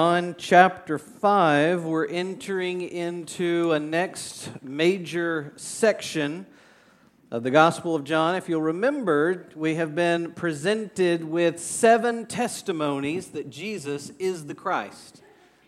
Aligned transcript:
John 0.00 0.34
chapter 0.38 0.96
5, 0.96 1.84
we're 1.84 2.06
entering 2.06 2.80
into 2.80 3.72
a 3.72 3.78
next 3.78 4.48
major 4.62 5.52
section 5.56 6.46
of 7.30 7.42
the 7.42 7.50
Gospel 7.50 7.94
of 7.94 8.04
John. 8.04 8.34
If 8.34 8.48
you'll 8.48 8.62
remember, 8.62 9.50
we 9.54 9.74
have 9.74 9.94
been 9.94 10.32
presented 10.32 11.22
with 11.22 11.60
seven 11.60 12.24
testimonies 12.24 13.26
that 13.32 13.50
Jesus 13.50 14.10
is 14.18 14.46
the 14.46 14.54
Christ, 14.54 15.20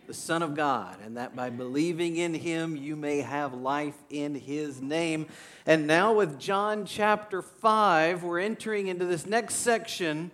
the 0.07 0.15
Son 0.15 0.41
of 0.41 0.55
God, 0.55 0.97
and 1.05 1.15
that 1.15 1.35
by 1.35 1.51
believing 1.51 2.17
in 2.17 2.33
him 2.33 2.75
you 2.75 2.95
may 2.95 3.21
have 3.21 3.53
life 3.53 4.01
in 4.09 4.33
his 4.33 4.81
name. 4.81 5.27
And 5.67 5.85
now, 5.85 6.11
with 6.11 6.39
John 6.39 6.87
chapter 6.87 7.43
5, 7.43 8.23
we're 8.23 8.39
entering 8.39 8.87
into 8.87 9.05
this 9.05 9.27
next 9.27 9.57
section 9.57 10.31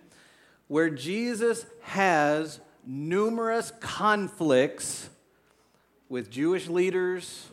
where 0.68 0.88
Jesus 0.88 1.66
has 1.82 2.60
numerous 2.86 3.72
conflicts 3.80 5.08
with 6.08 6.30
Jewish 6.30 6.68
leaders, 6.68 7.48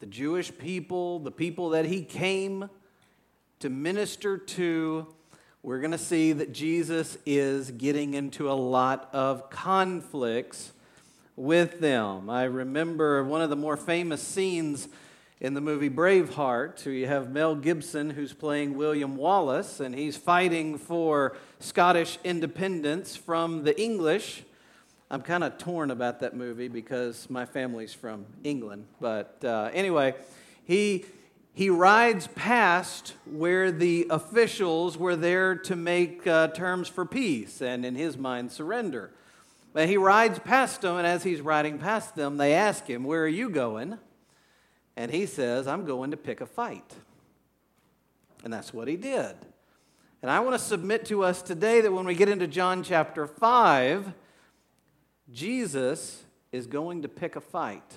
the 0.00 0.06
Jewish 0.06 0.56
people, 0.56 1.18
the 1.18 1.30
people 1.30 1.70
that 1.70 1.84
he 1.84 2.02
came 2.02 2.68
to 3.60 3.70
minister 3.70 4.38
to. 4.38 5.06
We're 5.62 5.80
going 5.80 5.92
to 5.92 5.98
see 5.98 6.32
that 6.32 6.52
Jesus 6.52 7.18
is 7.24 7.70
getting 7.70 8.14
into 8.14 8.50
a 8.50 8.54
lot 8.54 9.08
of 9.12 9.50
conflicts 9.50 10.72
with 11.36 11.80
them. 11.80 12.28
I 12.28 12.44
remember 12.44 13.22
one 13.24 13.42
of 13.42 13.50
the 13.50 13.56
more 13.56 13.76
famous 13.76 14.22
scenes 14.22 14.88
in 15.40 15.54
the 15.54 15.60
movie 15.60 15.90
Braveheart. 15.90 16.84
Where 16.84 16.94
you 16.94 17.06
have 17.06 17.30
Mel 17.30 17.54
Gibson, 17.54 18.10
who's 18.10 18.32
playing 18.32 18.76
William 18.76 19.16
Wallace, 19.16 19.80
and 19.80 19.94
he's 19.94 20.16
fighting 20.16 20.78
for 20.78 21.36
Scottish 21.58 22.18
independence 22.24 23.16
from 23.16 23.64
the 23.64 23.80
English. 23.80 24.44
I'm 25.12 25.20
kind 25.20 25.44
of 25.44 25.58
torn 25.58 25.90
about 25.90 26.20
that 26.20 26.34
movie 26.34 26.68
because 26.68 27.28
my 27.28 27.44
family's 27.44 27.92
from 27.92 28.24
England. 28.44 28.86
But 28.98 29.44
uh, 29.44 29.68
anyway, 29.74 30.14
he, 30.64 31.04
he 31.52 31.68
rides 31.68 32.28
past 32.28 33.12
where 33.30 33.70
the 33.70 34.06
officials 34.08 34.96
were 34.96 35.14
there 35.14 35.54
to 35.54 35.76
make 35.76 36.26
uh, 36.26 36.48
terms 36.48 36.88
for 36.88 37.04
peace 37.04 37.60
and, 37.60 37.84
in 37.84 37.94
his 37.94 38.16
mind, 38.16 38.52
surrender. 38.52 39.10
But 39.74 39.90
he 39.90 39.98
rides 39.98 40.38
past 40.38 40.80
them, 40.80 40.96
and 40.96 41.06
as 41.06 41.24
he's 41.24 41.42
riding 41.42 41.78
past 41.78 42.16
them, 42.16 42.38
they 42.38 42.54
ask 42.54 42.86
him, 42.86 43.04
Where 43.04 43.22
are 43.22 43.28
you 43.28 43.50
going? 43.50 43.98
And 44.96 45.10
he 45.10 45.26
says, 45.26 45.68
I'm 45.68 45.84
going 45.84 46.12
to 46.12 46.16
pick 46.16 46.40
a 46.40 46.46
fight. 46.46 46.90
And 48.44 48.50
that's 48.50 48.72
what 48.72 48.88
he 48.88 48.96
did. 48.96 49.36
And 50.22 50.30
I 50.30 50.40
want 50.40 50.58
to 50.58 50.64
submit 50.64 51.04
to 51.06 51.22
us 51.22 51.42
today 51.42 51.82
that 51.82 51.92
when 51.92 52.06
we 52.06 52.14
get 52.14 52.30
into 52.30 52.46
John 52.46 52.82
chapter 52.82 53.26
5, 53.26 54.14
Jesus 55.32 56.22
is 56.50 56.66
going 56.66 57.02
to 57.02 57.08
pick 57.08 57.36
a 57.36 57.40
fight. 57.40 57.94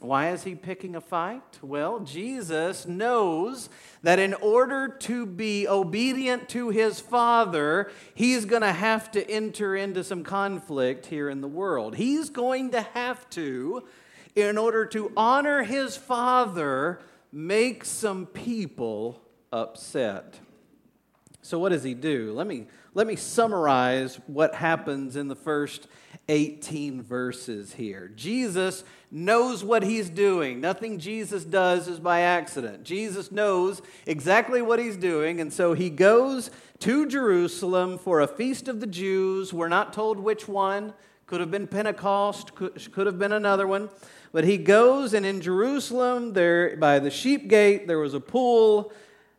Why 0.00 0.30
is 0.32 0.44
he 0.44 0.54
picking 0.54 0.96
a 0.96 1.00
fight? 1.00 1.58
Well, 1.62 2.00
Jesus 2.00 2.86
knows 2.86 3.70
that 4.02 4.18
in 4.18 4.34
order 4.34 4.88
to 4.88 5.24
be 5.24 5.66
obedient 5.66 6.48
to 6.50 6.68
his 6.68 7.00
Father, 7.00 7.90
he's 8.14 8.44
going 8.44 8.62
to 8.62 8.72
have 8.72 9.10
to 9.12 9.30
enter 9.30 9.74
into 9.74 10.04
some 10.04 10.22
conflict 10.22 11.06
here 11.06 11.30
in 11.30 11.40
the 11.40 11.48
world. 11.48 11.96
He's 11.96 12.28
going 12.28 12.72
to 12.72 12.82
have 12.82 13.30
to 13.30 13.84
in 14.34 14.58
order 14.58 14.84
to 14.86 15.12
honor 15.16 15.62
his 15.62 15.96
father, 15.96 17.00
make 17.32 17.84
some 17.84 18.26
people 18.26 19.20
upset. 19.52 20.40
So, 21.42 21.58
what 21.58 21.70
does 21.70 21.84
he 21.84 21.94
do? 21.94 22.32
Let 22.32 22.46
me, 22.46 22.66
let 22.94 23.06
me 23.06 23.16
summarize 23.16 24.20
what 24.26 24.54
happens 24.54 25.16
in 25.16 25.28
the 25.28 25.34
first 25.34 25.88
18 26.28 27.02
verses 27.02 27.74
here. 27.74 28.10
Jesus 28.14 28.84
knows 29.10 29.64
what 29.64 29.82
he's 29.82 30.08
doing. 30.08 30.60
Nothing 30.60 30.98
Jesus 30.98 31.44
does 31.44 31.88
is 31.88 31.98
by 31.98 32.20
accident. 32.20 32.84
Jesus 32.84 33.30
knows 33.30 33.82
exactly 34.06 34.62
what 34.62 34.78
he's 34.78 34.96
doing, 34.96 35.40
and 35.40 35.52
so 35.52 35.74
he 35.74 35.90
goes 35.90 36.50
to 36.80 37.06
Jerusalem 37.06 37.98
for 37.98 38.20
a 38.20 38.28
feast 38.28 38.68
of 38.68 38.80
the 38.80 38.86
Jews. 38.86 39.52
We're 39.52 39.68
not 39.68 39.92
told 39.92 40.18
which 40.18 40.48
one. 40.48 40.94
Could 41.26 41.40
have 41.40 41.50
been 41.50 41.66
Pentecost, 41.66 42.54
could, 42.54 43.06
have 43.06 43.18
been 43.18 43.32
another 43.32 43.66
one. 43.66 43.88
But 44.30 44.44
he 44.44 44.58
goes, 44.58 45.14
and 45.14 45.24
in 45.24 45.40
Jerusalem, 45.40 46.32
there 46.32 46.76
by 46.76 46.98
the 46.98 47.10
sheep 47.10 47.48
gate, 47.48 47.86
there 47.86 47.98
was 47.98 48.14
a 48.14 48.20
pool 48.20 48.92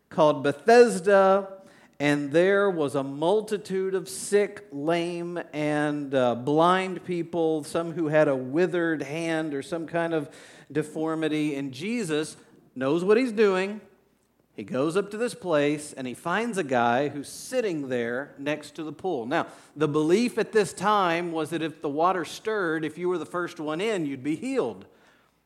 called 0.10 0.44
Bethesda, 0.44 1.55
and 2.00 2.32
there 2.32 2.70
was 2.70 2.96
a 2.96 3.04
multitude 3.04 3.96
of 3.96 4.10
sick, 4.10 4.66
lame, 4.72 5.40
and 5.54 6.14
uh, 6.14 6.36
blind 6.36 7.06
people, 7.06 7.64
some 7.64 7.94
who 7.94 8.08
had 8.08 8.28
a 8.28 8.36
withered 8.36 9.02
hand 9.02 9.54
or 9.54 9.62
some 9.62 9.88
kind 9.88 10.14
of 10.14 10.30
deformity. 10.70 11.56
And 11.56 11.72
Jesus 11.72 12.36
knows 12.76 13.04
what 13.04 13.16
he's 13.16 13.32
doing. 13.32 13.80
He 14.58 14.64
goes 14.64 14.98
up 14.98 15.12
to 15.12 15.18
this 15.18 15.34
place 15.34 15.94
and 15.94 16.08
he 16.08 16.14
finds 16.14 16.58
a 16.58 16.64
guy 16.64 17.10
who's 17.10 17.30
sitting 17.30 17.88
there 17.88 18.34
next 18.38 18.76
to 18.76 18.84
the 18.84 18.94
pool. 18.94 19.26
Now, 19.26 19.48
the 19.76 19.88
belief 19.88 20.38
at 20.38 20.52
this 20.52 20.74
time 20.74 21.32
was 21.32 21.50
that 21.50 21.62
if 21.62 21.82
the 21.82 21.90
water 21.90 22.26
stirred, 22.26 22.84
if 22.84 22.98
you 22.98 23.08
were 23.08 23.18
the 23.18 23.26
first 23.26 23.60
one 23.60 23.80
in, 23.80 24.06
you'd 24.06 24.24
be 24.24 24.36
healed. 24.36 24.86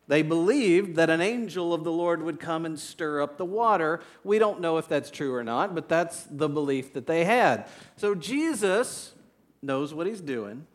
They 0.09 0.23
believed 0.23 0.95
that 0.95 1.11
an 1.11 1.21
angel 1.21 1.71
of 1.71 1.83
the 1.83 1.91
Lord 1.91 2.23
would 2.23 2.39
come 2.39 2.65
and 2.65 2.79
stir 2.79 3.21
up 3.21 3.37
the 3.37 3.45
water. 3.45 4.01
We 4.23 4.39
don't 4.39 4.59
know 4.59 4.79
if 4.79 4.87
that's 4.87 5.11
true 5.11 5.35
or 5.35 5.43
not, 5.43 5.75
but 5.75 5.87
that's 5.87 6.23
the 6.23 6.49
belief 6.49 6.93
that 6.93 7.05
they 7.05 7.25
had. 7.25 7.67
So 7.95 8.15
Jesus 8.15 9.13
knows 9.61 9.93
what 9.93 10.07
he's 10.07 10.19
doing. 10.19 10.65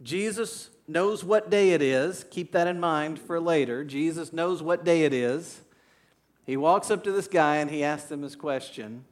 Jesus 0.00 0.70
knows 0.86 1.24
what 1.24 1.50
day 1.50 1.70
it 1.70 1.82
is. 1.82 2.24
Keep 2.30 2.52
that 2.52 2.68
in 2.68 2.78
mind 2.78 3.18
for 3.18 3.40
later. 3.40 3.82
Jesus 3.82 4.32
knows 4.32 4.62
what 4.62 4.84
day 4.84 5.02
it 5.02 5.12
is. 5.12 5.62
He 6.46 6.56
walks 6.56 6.92
up 6.92 7.02
to 7.04 7.10
this 7.10 7.26
guy 7.26 7.56
and 7.56 7.68
he 7.68 7.82
asks 7.82 8.12
him 8.12 8.20
this 8.20 8.36
question 8.36 9.04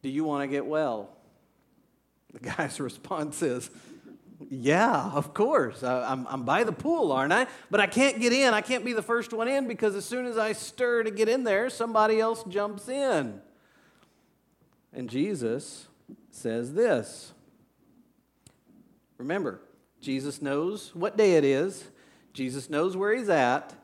Do 0.00 0.08
you 0.08 0.24
want 0.24 0.44
to 0.44 0.48
get 0.48 0.64
well? 0.64 1.10
The 2.32 2.38
guy's 2.38 2.80
response 2.80 3.42
is, 3.42 3.68
Yeah, 4.48 5.10
of 5.12 5.34
course. 5.34 5.82
I, 5.82 6.12
am 6.12 6.26
I'm 6.28 6.44
by 6.44 6.64
the 6.64 6.72
pool, 6.72 7.12
aren't 7.12 7.32
I? 7.32 7.46
But 7.70 7.80
I 7.80 7.86
can't 7.86 8.20
get 8.20 8.32
in. 8.32 8.54
I 8.54 8.62
can't 8.62 8.84
be 8.84 8.92
the 8.92 9.02
first 9.02 9.32
one 9.32 9.48
in 9.48 9.68
because 9.68 9.94
as 9.94 10.04
soon 10.04 10.26
as 10.26 10.38
I 10.38 10.52
stir 10.52 11.02
to 11.02 11.10
get 11.10 11.28
in 11.28 11.44
there, 11.44 11.68
somebody 11.68 12.20
else 12.20 12.42
jumps 12.44 12.88
in. 12.88 13.40
And 14.92 15.10
Jesus 15.10 15.88
says 16.30 16.72
this 16.74 17.32
Remember, 19.18 19.60
Jesus 20.00 20.40
knows 20.40 20.94
what 20.94 21.16
day 21.16 21.34
it 21.34 21.44
is, 21.44 21.90
Jesus 22.32 22.70
knows 22.70 22.96
where 22.96 23.14
he's 23.14 23.28
at. 23.28 23.74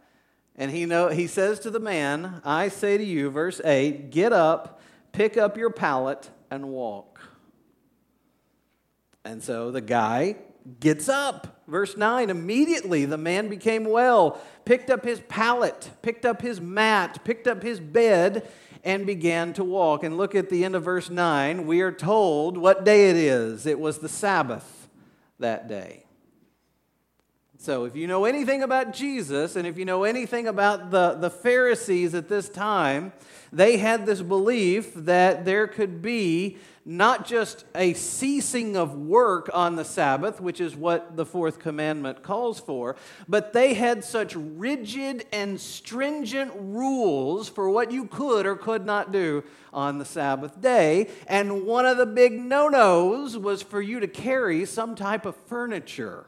And 0.59 0.71
he, 0.71 0.87
know, 0.87 1.09
he 1.09 1.27
says 1.27 1.61
to 1.61 1.71
the 1.71 1.79
man, 1.79 2.41
I 2.43 2.69
say 2.69 2.97
to 2.97 3.05
you, 3.05 3.29
verse 3.29 3.61
8, 3.63 4.11
get 4.11 4.33
up, 4.33 4.81
pick 5.13 5.37
up 5.37 5.59
your 5.59 5.69
pallet, 5.69 6.31
and 6.51 6.71
walk. 6.71 7.21
And 9.27 9.43
so 9.43 9.73
the 9.73 9.81
guy 9.81 10.37
gets 10.79 11.09
up. 11.09 11.63
Verse 11.67 11.97
9 11.97 12.31
immediately 12.31 13.07
the 13.07 13.19
man 13.19 13.49
became 13.49 13.85
well, 13.85 14.41
picked 14.65 14.89
up 14.89 15.05
his 15.05 15.21
pallet, 15.29 15.91
picked 16.01 16.25
up 16.25 16.41
his 16.41 16.61
mat, 16.61 17.25
picked 17.25 17.49
up 17.49 17.63
his 17.63 17.81
bed, 17.81 18.49
and 18.85 19.05
began 19.05 19.53
to 19.55 19.65
walk. 19.65 20.05
And 20.05 20.17
look 20.17 20.37
at 20.37 20.49
the 20.49 20.65
end 20.65 20.77
of 20.77 20.85
verse 20.85 21.11
9. 21.11 21.67
We 21.67 21.81
are 21.81 21.91
told 21.91 22.57
what 22.57 22.85
day 22.85 23.11
it 23.11 23.17
is. 23.17 23.67
It 23.67 23.81
was 23.81 23.99
the 23.99 24.09
Sabbath 24.09 24.89
that 25.41 25.67
day. 25.69 26.06
So, 27.67 27.85
if 27.85 27.97
you 27.97 28.07
know 28.07 28.27
anything 28.27 28.63
about 28.63 28.93
Jesus 28.93 29.57
and 29.57 29.67
if 29.67 29.77
you 29.77 29.85
know 29.85 30.05
anything 30.05 30.47
about 30.47 30.93
the, 30.93 31.15
the 31.15 31.31
Pharisees 31.31 32.15
at 32.15 32.29
this 32.29 32.49
time, 32.49 33.13
they 33.53 33.77
had 33.79 34.07
this 34.07 34.23
belief 34.23 34.95
that 34.95 35.45
there 35.45 35.67
could 35.67 36.01
be 36.01 36.59
not 36.85 37.27
just 37.27 37.65
a 37.75 37.93
ceasing 37.95 38.77
of 38.77 38.95
work 38.95 39.51
on 39.53 39.75
the 39.75 39.85
Sabbath, 39.85 40.41
which 40.41 40.61
is 40.61 40.77
what 40.77 41.17
the 41.17 41.27
fourth 41.27 41.59
commandment 41.59 42.23
calls 42.23 42.61
for, 42.61 42.95
but 43.27 43.53
they 43.53 43.75
had 43.75 44.05
such 44.05 44.37
rigid 44.37 45.27
and 45.33 45.61
stringent 45.61 46.53
rules 46.55 47.49
for 47.49 47.69
what 47.69 47.91
you 47.91 48.07
could 48.07 48.47
or 48.47 48.55
could 48.55 48.87
not 48.87 49.11
do 49.11 49.43
on 49.73 49.99
the 49.99 50.05
Sabbath 50.05 50.61
day. 50.61 51.11
And 51.27 51.67
one 51.67 51.85
of 51.85 51.97
the 51.97 52.07
big 52.07 52.33
no 52.33 52.69
nos 52.69 53.37
was 53.37 53.61
for 53.61 53.83
you 53.83 53.99
to 53.99 54.07
carry 54.07 54.65
some 54.67 54.95
type 54.95 55.27
of 55.27 55.35
furniture. 55.49 56.27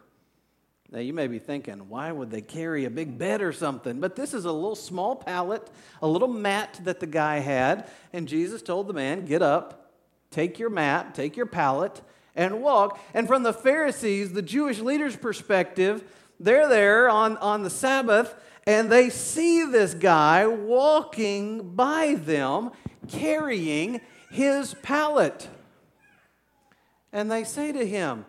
Now, 0.91 1.01
you 1.01 1.13
may 1.13 1.27
be 1.27 1.39
thinking, 1.39 1.89
why 1.89 2.11
would 2.11 2.31
they 2.31 2.41
carry 2.41 2.87
a 2.87 2.91
big 2.91 3.19
bed 3.19 3.43
or 3.43 3.53
something? 3.53 4.01
But 4.01 4.17
this 4.17 4.33
is 4.33 4.47
a 4.47 4.53
little 4.53 4.75
small 4.75 5.17
pallet, 5.17 5.69
a 6.01 6.09
little 6.09 6.29
mat 6.29 6.81
that 6.85 7.01
the 7.01 7.07
guy 7.07 7.41
had. 7.41 7.91
And 8.13 8.27
Jesus 8.27 8.63
told 8.63 8.87
the 8.87 8.95
man, 8.95 9.27
Get 9.27 9.43
up, 9.43 9.93
take 10.31 10.59
your 10.59 10.71
mat, 10.71 11.15
take 11.15 11.37
your 11.37 11.47
pallet, 11.47 12.01
and 12.35 12.63
walk. 12.63 12.99
And 13.13 13.27
from 13.27 13.43
the 13.43 13.53
Pharisees, 13.53 14.33
the 14.33 14.41
Jewish 14.41 14.81
leaders' 14.81 15.17
perspective, 15.17 16.05
they're 16.41 16.69
there 16.69 17.11
on, 17.11 17.37
on 17.37 17.65
the 17.65 17.71
Sabbath 17.71 18.35
and 18.69 18.93
they 18.93 19.09
see 19.09 19.65
this 19.65 19.95
guy 19.95 20.47
walking 20.47 21.75
by 21.75 22.17
them 22.17 22.71
carrying 23.09 23.99
his 24.31 24.75
pallet. 24.83 25.49
And 27.11 27.31
they 27.31 27.45
say 27.45 27.73
to 27.73 27.87
him, 27.87 28.27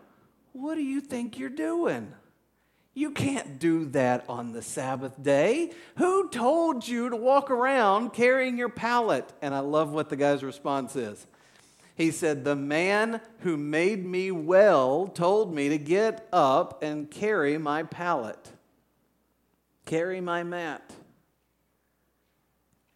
What 0.53 0.75
do 0.75 0.81
you 0.81 1.01
think 1.01 1.37
you're 1.37 1.49
doing? 1.49 2.13
You 2.99 3.11
can't 3.11 3.59
do 3.59 3.85
that 3.91 4.25
on 4.27 4.51
the 4.51 4.61
Sabbath 4.61 5.23
day. 5.23 5.71
Who 5.95 6.27
told 6.27 6.85
you 6.85 7.09
to 7.09 7.15
walk 7.15 7.49
around 7.49 8.11
carrying 8.11 8.57
your 8.57 8.67
pallet? 8.67 9.31
And 9.41 9.55
I 9.55 9.59
love 9.59 9.93
what 9.93 10.09
the 10.09 10.17
guy's 10.17 10.43
response 10.43 10.97
is. 10.97 11.25
He 11.95 12.11
said, 12.11 12.43
The 12.43 12.57
man 12.57 13.21
who 13.39 13.55
made 13.55 14.05
me 14.05 14.31
well 14.31 15.07
told 15.07 15.55
me 15.55 15.69
to 15.69 15.77
get 15.77 16.27
up 16.33 16.83
and 16.83 17.09
carry 17.09 17.57
my 17.57 17.83
pallet, 17.83 18.51
carry 19.85 20.19
my 20.19 20.43
mat. 20.43 20.91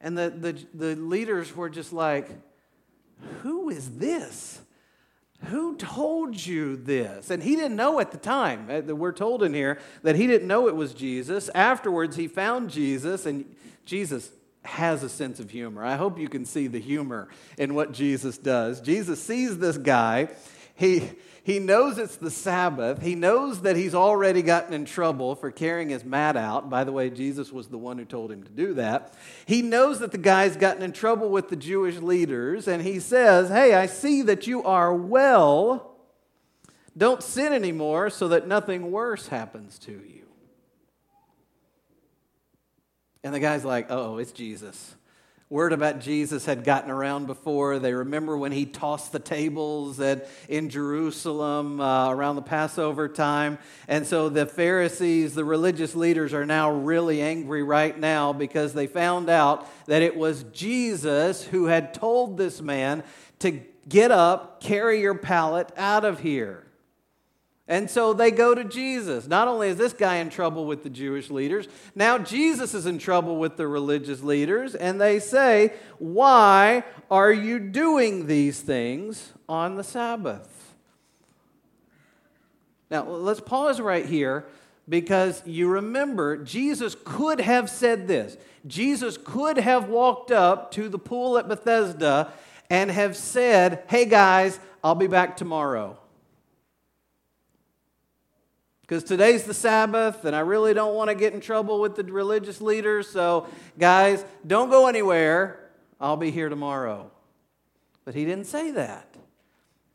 And 0.02 0.18
the, 0.18 0.30
the, 0.32 0.66
the 0.74 0.96
leaders 0.98 1.56
were 1.56 1.70
just 1.70 1.94
like, 1.94 2.30
Who 3.42 3.70
is 3.70 4.00
this? 4.00 4.60
Who 5.46 5.76
told 5.76 6.46
you 6.46 6.78
this? 6.78 7.30
And 7.30 7.44
he 7.44 7.56
didn't 7.56 7.76
know 7.76 8.00
at 8.00 8.12
the 8.12 8.18
time. 8.18 8.68
Uh, 8.70 8.96
we're 8.96 9.12
told 9.12 9.44
in 9.44 9.54
here 9.54 9.80
that 10.04 10.16
he 10.16 10.28
didn't 10.28 10.48
know 10.48 10.68
it 10.68 10.76
was 10.76 10.94
Jesus. 10.94 11.50
Afterwards, 11.54 12.16
he 12.16 12.28
found 12.28 12.70
Jesus, 12.70 13.26
and 13.26 13.46
Jesus 13.86 14.30
has 14.64 15.04
a 15.04 15.10
sense 15.10 15.40
of 15.40 15.50
humor. 15.50 15.84
I 15.84 15.96
hope 15.96 16.18
you 16.18 16.30
can 16.30 16.46
see 16.46 16.68
the 16.68 16.80
humor 16.80 17.28
in 17.58 17.74
what 17.74 17.92
Jesus 17.92 18.38
does. 18.38 18.80
Jesus 18.80 19.22
sees 19.22 19.58
this 19.58 19.78
guy. 19.78 20.30
He, 20.76 21.10
he 21.46 21.60
knows 21.60 21.98
it's 21.98 22.16
the 22.16 22.32
Sabbath. 22.32 23.02
He 23.02 23.16
knows 23.16 23.64
that 23.64 23.76
he's 23.76 23.94
already 23.94 24.42
gotten 24.42 24.74
in 24.74 24.86
trouble 24.86 25.36
for 25.36 25.52
carrying 25.52 25.90
his 25.90 26.06
mat 26.06 26.38
out. 26.38 26.70
By 26.70 26.86
the 26.86 26.94
way, 26.94 27.10
Jesus 27.10 27.52
was 27.52 27.68
the 27.68 27.78
one 27.78 27.98
who 27.98 28.06
told 28.06 28.32
him 28.32 28.44
to 28.44 28.50
do 28.50 28.76
that. 28.76 29.14
He 29.46 29.62
knows 29.62 30.00
that 30.00 30.14
the 30.14 30.18
guy's 30.18 30.56
gotten 30.56 30.82
in 30.82 30.94
trouble 30.94 31.30
with 31.30 31.50
the 31.50 31.58
Jewish 31.58 31.98
leaders, 31.98 32.66
and 32.70 32.82
he 32.82 32.98
says, 33.02 33.50
Hey, 33.50 33.74
I 33.74 33.88
see 33.88 34.22
that 34.22 34.48
you 34.48 34.64
are 34.64 34.96
well. 34.96 35.98
Don't 36.98 37.22
sin 37.22 37.52
anymore 37.52 38.10
so 38.10 38.30
that 38.30 38.48
nothing 38.48 38.90
worse 38.90 39.28
happens 39.28 39.78
to 39.80 39.92
you. 39.92 40.26
And 43.22 43.34
the 43.34 43.42
guy's 43.42 43.66
like, 43.66 43.88
Oh, 43.90 44.18
it's 44.18 44.32
Jesus. 44.32 44.96
Word 45.54 45.72
about 45.72 46.00
Jesus 46.00 46.48
had 46.48 46.64
gotten 46.64 46.90
around 46.90 47.28
before. 47.28 47.78
They 47.78 47.94
remember 47.94 48.36
when 48.36 48.52
he 48.52 48.66
tossed 48.66 49.12
the 49.12 49.20
tables 49.20 50.00
at, 50.00 50.28
in 50.50 50.68
Jerusalem 50.68 51.80
uh, 51.80 52.10
around 52.10 52.38
the 52.38 52.42
Passover 52.42 53.08
time. 53.08 53.60
And 53.88 54.08
so 54.08 54.30
the 54.30 54.48
Pharisees, 54.48 55.36
the 55.36 55.46
religious 55.46 55.94
leaders, 55.94 56.34
are 56.34 56.48
now 56.48 56.72
really 56.72 57.22
angry 57.22 57.62
right 57.62 57.96
now 57.96 58.34
because 58.34 58.74
they 58.74 58.88
found 58.88 59.30
out 59.30 59.70
that 59.86 60.02
it 60.02 60.16
was 60.16 60.42
Jesus 60.54 61.44
who 61.44 61.66
had 61.66 61.94
told 61.94 62.36
this 62.36 62.60
man 62.60 63.04
to 63.38 63.62
get 63.88 64.10
up, 64.10 64.60
carry 64.60 65.02
your 65.02 65.14
pallet 65.14 65.72
out 65.78 66.04
of 66.04 66.22
here. 66.22 66.66
And 67.68 67.90
so 67.90 68.12
they 68.12 68.30
go 68.30 68.54
to 68.54 68.66
Jesus. 68.66 69.28
Not 69.28 69.48
only 69.48 69.70
is 69.70 69.78
this 69.78 69.94
guy 69.94 70.18
in 70.18 70.30
trouble 70.30 70.66
with 70.66 70.84
the 70.84 70.90
Jewish 70.90 71.30
leaders, 71.30 71.68
now 71.96 72.18
Jesus 72.18 72.74
is 72.74 72.86
in 72.86 72.98
trouble 72.98 73.38
with 73.38 73.56
the 73.56 73.68
religious 73.68 74.22
leaders, 74.22 74.76
and 74.76 75.00
they 75.00 75.20
say, 75.20 75.74
Why 75.98 76.84
are 77.10 77.32
you 77.32 77.60
doing 77.60 78.28
these 78.28 78.60
things 78.60 79.32
on 79.48 79.76
the 79.76 79.84
Sabbath? 79.84 80.76
Now, 82.92 83.08
let's 83.08 83.40
pause 83.40 83.80
right 83.80 84.06
here 84.06 84.46
because 84.88 85.42
you 85.48 85.70
remember 85.70 86.38
Jesus 86.38 86.98
could 87.06 87.40
have 87.40 87.70
said 87.70 88.08
this. 88.10 88.38
Jesus 88.68 89.18
could 89.18 89.58
have 89.58 89.88
walked 89.88 90.32
up 90.32 90.72
to 90.72 90.90
the 90.90 91.00
pool 91.00 91.38
at 91.38 91.48
Bethesda 91.48 92.34
and 92.70 92.92
have 92.92 93.16
said, 93.16 93.84
Hey 93.88 94.04
guys, 94.04 94.60
I'll 94.84 94.96
be 94.96 95.08
back 95.08 95.38
tomorrow 95.38 95.98
because 98.84 99.04
today's 99.04 99.44
the 99.46 99.54
Sabbath 99.54 100.26
and 100.26 100.36
I 100.36 100.42
really 100.42 100.74
don't 100.74 100.94
want 100.94 101.10
to 101.10 101.16
get 101.16 101.34
in 101.34 101.40
trouble 101.40 101.80
with 101.80 101.96
the 101.96 102.04
religious 102.04 102.60
leaders. 102.60 103.08
So, 103.08 103.48
guys, 103.80 104.24
don't 104.46 104.70
go 104.70 104.88
anywhere. 104.88 105.72
I'll 106.00 106.18
be 106.18 106.32
here 106.32 106.50
tomorrow. 106.50 107.10
But 108.04 108.14
he 108.14 108.26
didn't 108.26 108.46
say 108.46 108.72
that. 108.72 109.08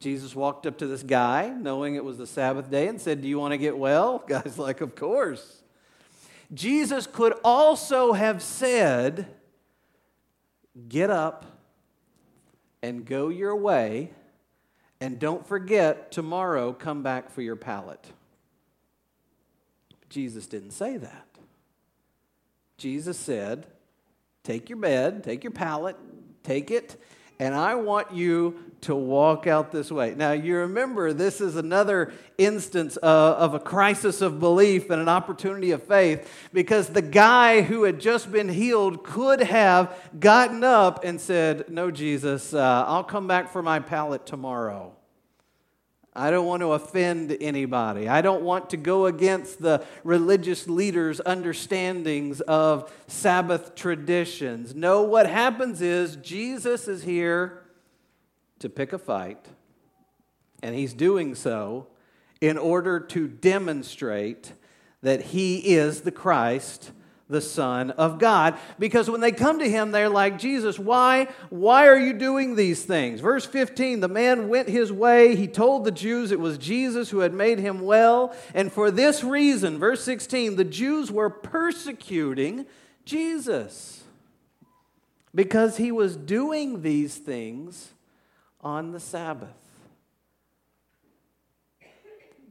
Jesus 0.01 0.35
walked 0.35 0.65
up 0.65 0.79
to 0.79 0.87
this 0.87 1.03
guy, 1.03 1.49
knowing 1.49 1.97
it 1.97 2.05
was 2.05 2.17
the 2.17 2.27
Sabbath 2.27 2.71
day, 2.71 2.89
and 2.89 3.01
said, 3.01 3.21
Do 3.21 3.29
you 3.29 3.39
want 3.39 3.53
to 3.53 3.59
get 3.59 3.77
well? 3.77 4.25
Guy's 4.27 4.59
like, 4.59 4.81
Of 4.81 4.95
course. 4.95 5.63
Jesus 6.55 7.07
could 7.07 7.35
also 7.45 8.15
have 8.15 8.43
said, 8.43 9.27
Get 10.89 11.11
up 11.11 11.45
and 12.83 13.05
go 13.05 13.29
your 13.29 13.57
way, 13.57 14.13
and 15.01 15.19
don't 15.19 15.47
forget, 15.47 16.11
tomorrow 16.11 16.73
come 16.73 17.03
back 17.03 17.31
for 17.31 17.43
your 17.43 17.57
pallet. 17.57 18.13
Jesus 20.09 20.47
didn't 20.47 20.71
say 20.73 20.97
that. 20.97 21.27
Jesus 22.77 23.19
said, 23.19 23.67
Take 24.45 24.71
your 24.71 24.79
bed, 24.79 25.25
take 25.25 25.45
your 25.45 25.51
pallet, 25.51 25.97
take 26.43 26.71
it, 26.71 26.97
and 27.39 27.55
I 27.55 27.75
want 27.75 28.13
you 28.13 28.59
to 28.83 28.95
walk 28.95 29.47
out 29.47 29.71
this 29.71 29.91
way. 29.91 30.15
Now, 30.15 30.33
you 30.33 30.57
remember 30.57 31.13
this 31.13 31.41
is 31.41 31.57
another 31.57 32.13
instance 32.37 32.97
uh, 33.01 33.35
of 33.39 33.55
a 33.55 33.61
crisis 33.61 34.21
of 34.21 34.41
belief 34.41 34.91
and 34.91 35.01
an 35.01 35.09
opportunity 35.09 35.73
of 35.73 35.83
faith 35.83 36.49
because 36.53 36.89
the 36.89 37.03
guy 37.03 37.63
who 37.63 37.85
had 37.85 38.01
just 38.01 38.33
been 38.33 38.49
healed 38.49 39.05
could 39.05 39.41
have 39.41 39.95
gotten 40.19 40.65
up 40.65 41.05
and 41.05 41.21
said, 41.21 41.69
No, 41.69 41.91
Jesus, 41.91 42.55
uh, 42.55 42.85
I'll 42.87 43.05
come 43.05 43.27
back 43.27 43.51
for 43.51 43.63
my 43.63 43.81
pallet 43.81 44.27
tomorrow. 44.27 44.95
I 46.19 46.33
don't 46.33 46.47
want 46.47 46.63
to 46.63 46.73
offend 46.73 47.37
anybody. 47.41 48.09
I 48.09 48.23
don't 48.23 48.43
want 48.43 48.71
to 48.71 48.77
go 48.77 49.07
against 49.07 49.63
the 49.63 49.85
religious 50.03 50.67
leaders' 50.67 51.21
understandings 51.25 52.41
of 52.41 52.93
Sabbath 53.07 53.77
traditions. 53.77 54.75
No, 54.75 55.03
what 55.03 55.29
happens 55.29 55.81
is 55.81 56.17
Jesus 56.17 56.89
is 56.89 57.05
here 57.05 57.63
to 58.59 58.69
pick 58.69 58.93
a 58.93 58.99
fight, 58.99 59.47
and 60.61 60.75
he's 60.75 60.93
doing 60.93 61.37
so 61.37 61.87
in 62.41 62.59
order 62.59 62.99
to 62.99 63.29
demonstrate 63.29 64.55
that 65.03 65.23
he 65.23 65.59
is 65.59 66.01
the 66.01 66.11
Christ 66.11 66.91
the 67.29 67.41
Son 67.41 67.91
of 67.93 68.19
God. 68.19 68.59
Because 68.79 69.11
when 69.11 69.21
they 69.21 69.33
come 69.33 69.59
to 69.59 69.69
him, 69.69 69.91
they're 69.91 70.09
like, 70.09 70.39
Jesus, 70.39 70.79
why? 70.79 71.29
Why 71.51 71.87
are 71.87 71.99
you 71.99 72.13
doing 72.13 72.57
these 72.57 72.85
things? 72.85 73.21
Verse 73.21 73.45
15 73.45 74.01
the 74.01 74.09
man 74.09 74.49
went 74.49 74.69
his 74.69 74.93
way. 74.93 75.37
He 75.37 75.47
told 75.47 75.85
the 75.85 75.91
Jews 75.91 76.31
it 76.31 76.41
was 76.41 76.59
Jesus 76.59 77.11
who 77.11 77.21
had 77.21 77.35
made 77.35 77.59
him 77.59 77.81
well. 77.81 78.35
And 78.55 78.73
for 78.73 78.91
this 78.91 79.23
reason, 79.23 79.79
verse 79.79 80.03
16, 80.05 80.57
the 80.57 80.65
Jews 80.65 81.11
were 81.11 81.31
persecuting 81.31 82.67
Jesus 83.05 84.03
because 85.35 85.77
he 85.77 85.93
was 85.93 86.17
doing 86.17 86.83
these 86.83 87.17
things 87.17 87.93
on 88.61 88.93
the 88.93 89.01
Sabbath. 89.01 89.51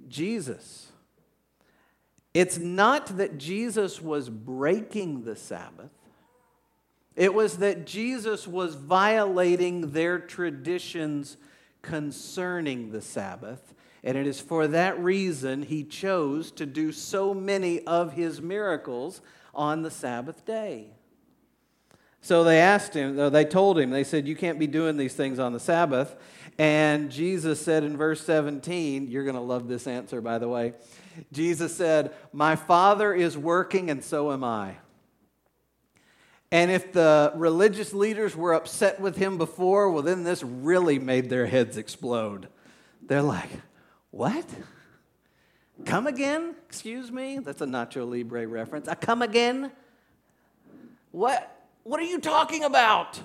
Jesus 0.08 0.87
it's 2.38 2.60
not 2.60 3.18
that 3.18 3.40
Jesus 3.40 4.00
was 4.00 4.30
breaking 4.30 5.24
the 5.24 5.36
Sabbath, 5.36 5.90
it 7.16 7.34
was 7.34 7.58
that 7.58 7.88
Jesus 7.88 8.48
was 8.48 8.76
violating 8.76 9.90
their 9.90 10.20
traditions 10.20 11.38
concerning 11.82 12.92
the 12.92 13.02
Sabbath. 13.02 13.74
And 14.04 14.16
it 14.16 14.28
is 14.28 14.40
for 14.40 14.68
that 14.68 15.00
reason 15.00 15.64
he 15.64 15.84
chose 15.84 16.52
to 16.52 16.68
do 16.68 16.92
so 16.92 17.34
many 17.34 17.82
of 17.88 18.14
his 18.14 18.40
miracles 18.40 19.22
on 19.56 19.82
the 19.82 19.90
Sabbath 19.90 20.46
day. 20.46 20.92
So 22.22 22.44
they 22.44 22.60
asked 22.60 22.94
him, 22.94 23.16
they 23.32 23.46
told 23.46 23.80
him, 23.80 23.90
they 23.90 24.04
said, 24.04 24.28
You 24.28 24.36
can't 24.36 24.60
be 24.60 24.68
doing 24.68 24.98
these 24.98 25.16
things 25.16 25.40
on 25.40 25.54
the 25.54 25.60
Sabbath. 25.60 26.16
And 26.58 27.12
Jesus 27.12 27.62
said 27.62 27.84
in 27.84 27.98
verse 27.98 28.22
17, 28.26 29.08
You're 29.08 29.24
going 29.24 29.36
to 29.36 29.42
love 29.42 29.68
this 29.68 29.86
answer, 29.86 30.22
by 30.22 30.40
the 30.40 30.48
way. 30.48 30.74
Jesus 31.32 31.76
said, 31.76 32.14
My 32.34 32.56
Father 32.56 33.14
is 33.14 33.38
working, 33.38 33.90
and 33.90 34.04
so 34.04 34.32
am 34.32 34.44
I. 34.44 34.78
And 36.52 36.72
if 36.72 36.94
the 36.94 37.32
religious 37.36 37.94
leaders 37.94 38.36
were 38.36 38.54
upset 38.54 39.00
with 39.00 39.18
him 39.18 39.38
before, 39.38 39.92
well, 39.92 40.02
then 40.02 40.24
this 40.24 40.42
really 40.42 40.98
made 40.98 41.30
their 41.30 41.46
heads 41.46 41.78
explode. 41.78 42.48
They're 43.04 43.22
like, 43.22 43.50
What? 44.12 44.46
Come 45.86 46.08
again? 46.08 46.56
Excuse 46.68 47.12
me? 47.12 47.38
That's 47.38 47.62
a 47.62 47.66
Nacho 47.66 48.10
Libre 48.10 48.48
reference. 48.48 48.88
I 48.88 48.96
come 48.96 49.22
again? 49.22 49.72
What? 51.12 51.54
What 51.84 52.00
are 52.00 52.06
you 52.06 52.20
talking 52.20 52.64
about? 52.64 53.20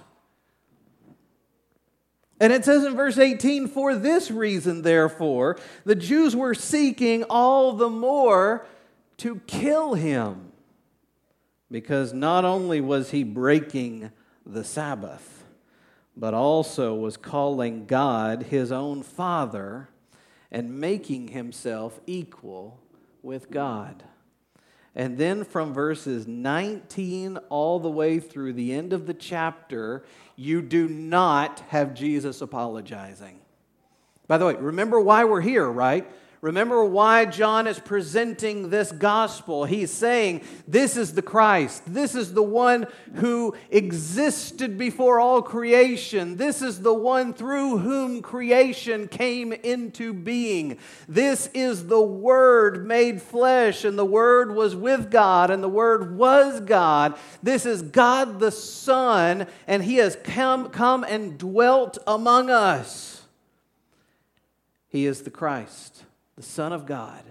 And 2.43 2.53
it 2.53 2.65
says 2.65 2.83
in 2.83 2.97
verse 2.97 3.19
18, 3.19 3.69
For 3.69 3.95
this 3.95 4.29
reason, 4.29 4.83
therefore, 4.83 5.61
the 5.85 5.95
Jews 5.95 6.35
were 6.35 6.55
seeking 6.55 7.23
all 7.31 7.75
the 7.75 7.89
more 7.89 8.67
to 9.19 9.37
kill 9.47 9.95
him, 9.95 10.51
because 11.71 12.13
not 12.13 12.45
only 12.45 12.81
was 12.81 13.13
he 13.13 13.23
breaking 13.23 14.11
the 14.45 14.65
Sabbath, 14.65 15.45
but 16.17 16.35
also 16.35 16.97
was 16.97 17.17
calling 17.17 17.87
God 17.87 18.43
his 18.43 18.73
own 18.73 19.05
Father 19.05 19.89
and 20.51 20.81
making 20.81 21.29
himself 21.29 22.01
equal 22.09 22.81
with 23.23 23.53
God. 23.53 24.03
And 24.95 25.17
then 25.17 25.45
from 25.45 25.73
verses 25.73 26.27
19 26.27 27.39
all 27.49 27.81
the 27.81 27.91
way 27.91 28.21
through 28.21 28.53
the 28.53 28.73
end 28.73 28.93
of 28.93 29.07
the 29.07 29.15
chapter, 29.15 30.05
you 30.37 30.61
do 30.61 30.89
not 30.89 31.61
have 31.69 31.95
Jesus 31.95 32.43
apologizing. 32.43 33.41
By 34.29 34.39
the 34.39 34.47
way, 34.47 34.55
remember 34.55 35.01
why 35.01 35.25
we're 35.25 35.41
here, 35.41 35.69
right? 35.71 36.11
Remember 36.43 36.85
why 36.85 37.25
John 37.25 37.69
is 37.69 37.79
presenting 37.79 38.69
this 38.69 38.91
gospel. 38.91 39.65
He's 39.65 39.93
saying, 39.93 40.43
This 40.67 40.97
is 40.97 41.15
the 41.15 41.23
Christ. 41.23 41.85
This 41.87 42.17
is 42.17 42.35
the 42.35 42.43
one 42.43 42.89
who 43.15 43.55
existed 43.71 44.77
before 44.77 45.21
all 45.21 45.41
creation. 45.41 46.39
This 46.39 46.61
is 46.61 46.83
the 46.83 46.93
one 46.93 47.33
through 47.33 47.79
whom 47.79 48.23
creation 48.23 49.07
came 49.07 49.53
into 49.53 50.13
being. 50.13 50.79
This 51.07 51.49
is 51.55 51.87
the 51.87 52.03
Word 52.03 52.89
made 52.89 53.23
flesh, 53.23 53.85
and 53.85 53.97
the 53.97 54.05
Word 54.05 54.53
was 54.53 54.75
with 54.75 55.13
God, 55.13 55.49
and 55.49 55.63
the 55.63 55.69
Word 55.69 56.17
was 56.17 56.59
God. 56.59 57.17
This 57.41 57.65
is 57.65 57.83
God 57.83 58.41
the 58.41 58.51
Son, 58.51 59.47
and 59.69 59.85
He 59.85 59.99
has 59.99 60.19
come, 60.25 60.71
come 60.71 61.05
and 61.05 61.39
dwelt 61.39 61.99
among 62.05 62.51
us. 62.51 63.23
He 64.89 65.07
is 65.07 65.23
the 65.23 65.31
Christ 65.31 66.03
the 66.37 66.43
Son 66.43 66.73
of 66.73 66.87
God, 66.87 67.23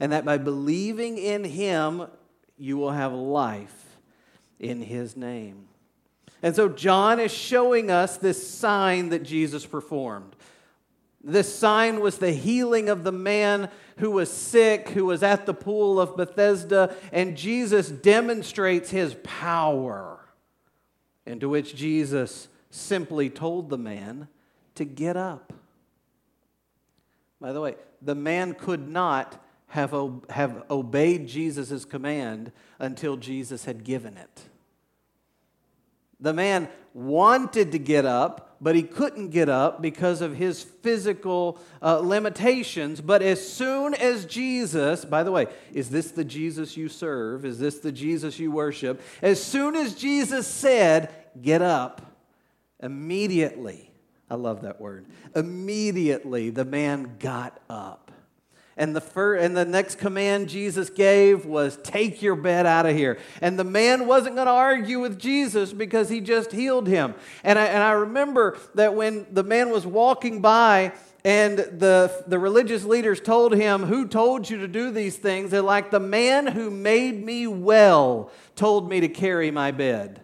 and 0.00 0.12
that 0.12 0.24
by 0.24 0.38
believing 0.38 1.18
in 1.18 1.44
him, 1.44 2.06
you 2.56 2.76
will 2.76 2.92
have 2.92 3.12
life 3.12 3.98
in 4.58 4.80
his 4.80 5.16
name. 5.16 5.68
And 6.42 6.54
so 6.54 6.68
John 6.68 7.18
is 7.20 7.32
showing 7.32 7.90
us 7.90 8.16
this 8.16 8.48
sign 8.48 9.08
that 9.10 9.22
Jesus 9.22 9.66
performed. 9.66 10.36
This 11.22 11.52
sign 11.52 12.00
was 12.00 12.18
the 12.18 12.32
healing 12.32 12.88
of 12.88 13.02
the 13.02 13.12
man 13.12 13.68
who 13.98 14.12
was 14.12 14.30
sick, 14.30 14.90
who 14.90 15.06
was 15.06 15.22
at 15.22 15.44
the 15.44 15.54
pool 15.54 16.00
of 16.00 16.16
Bethesda, 16.16 16.94
and 17.10 17.36
Jesus 17.36 17.88
demonstrates 17.88 18.90
his 18.90 19.16
power. 19.24 20.20
Into 21.26 21.48
which 21.48 21.74
Jesus 21.74 22.46
simply 22.70 23.28
told 23.28 23.68
the 23.68 23.78
man 23.78 24.28
to 24.76 24.84
get 24.84 25.16
up. 25.16 25.52
By 27.40 27.52
the 27.52 27.60
way, 27.60 27.74
the 28.02 28.14
man 28.14 28.54
could 28.54 28.88
not 28.88 29.42
have, 29.68 29.94
have 30.30 30.64
obeyed 30.70 31.26
Jesus' 31.28 31.84
command 31.84 32.52
until 32.78 33.16
Jesus 33.16 33.64
had 33.64 33.84
given 33.84 34.16
it. 34.16 34.42
The 36.18 36.32
man 36.32 36.68
wanted 36.94 37.72
to 37.72 37.78
get 37.78 38.06
up, 38.06 38.56
but 38.58 38.74
he 38.74 38.82
couldn't 38.82 39.28
get 39.28 39.50
up 39.50 39.82
because 39.82 40.22
of 40.22 40.34
his 40.34 40.62
physical 40.62 41.58
uh, 41.82 41.98
limitations. 41.98 43.02
But 43.02 43.20
as 43.20 43.46
soon 43.46 43.92
as 43.92 44.24
Jesus, 44.24 45.04
by 45.04 45.22
the 45.22 45.32
way, 45.32 45.46
is 45.74 45.90
this 45.90 46.10
the 46.12 46.24
Jesus 46.24 46.74
you 46.74 46.88
serve? 46.88 47.44
Is 47.44 47.58
this 47.58 47.80
the 47.80 47.92
Jesus 47.92 48.38
you 48.38 48.50
worship? 48.50 49.02
As 49.20 49.42
soon 49.42 49.76
as 49.76 49.94
Jesus 49.94 50.46
said, 50.46 51.12
Get 51.42 51.60
up, 51.60 52.16
immediately 52.80 53.92
I 54.28 54.34
love 54.34 54.62
that 54.62 54.80
word. 54.80 55.06
Immediately 55.34 56.50
the 56.50 56.64
man 56.64 57.16
got 57.18 57.60
up. 57.70 58.10
And 58.78 58.94
the, 58.94 59.00
first, 59.00 59.42
and 59.42 59.56
the 59.56 59.64
next 59.64 59.96
command 59.96 60.50
Jesus 60.50 60.90
gave 60.90 61.46
was, 61.46 61.78
Take 61.78 62.20
your 62.20 62.36
bed 62.36 62.66
out 62.66 62.84
of 62.84 62.94
here. 62.94 63.18
And 63.40 63.58
the 63.58 63.64
man 63.64 64.06
wasn't 64.06 64.34
going 64.34 64.48
to 64.48 64.52
argue 64.52 65.00
with 65.00 65.18
Jesus 65.18 65.72
because 65.72 66.10
he 66.10 66.20
just 66.20 66.52
healed 66.52 66.86
him. 66.86 67.14
And 67.42 67.58
I, 67.58 67.64
and 67.66 67.82
I 67.82 67.92
remember 67.92 68.58
that 68.74 68.94
when 68.94 69.26
the 69.32 69.42
man 69.42 69.70
was 69.70 69.86
walking 69.86 70.42
by 70.42 70.92
and 71.24 71.58
the, 71.58 72.22
the 72.26 72.38
religious 72.38 72.84
leaders 72.84 73.18
told 73.18 73.54
him, 73.54 73.84
Who 73.84 74.06
told 74.06 74.50
you 74.50 74.58
to 74.58 74.68
do 74.68 74.90
these 74.90 75.16
things? 75.16 75.50
They're 75.50 75.62
like, 75.62 75.90
The 75.90 75.98
man 75.98 76.46
who 76.46 76.68
made 76.68 77.24
me 77.24 77.46
well 77.46 78.30
told 78.56 78.90
me 78.90 79.00
to 79.00 79.08
carry 79.08 79.50
my 79.50 79.70
bed. 79.70 80.20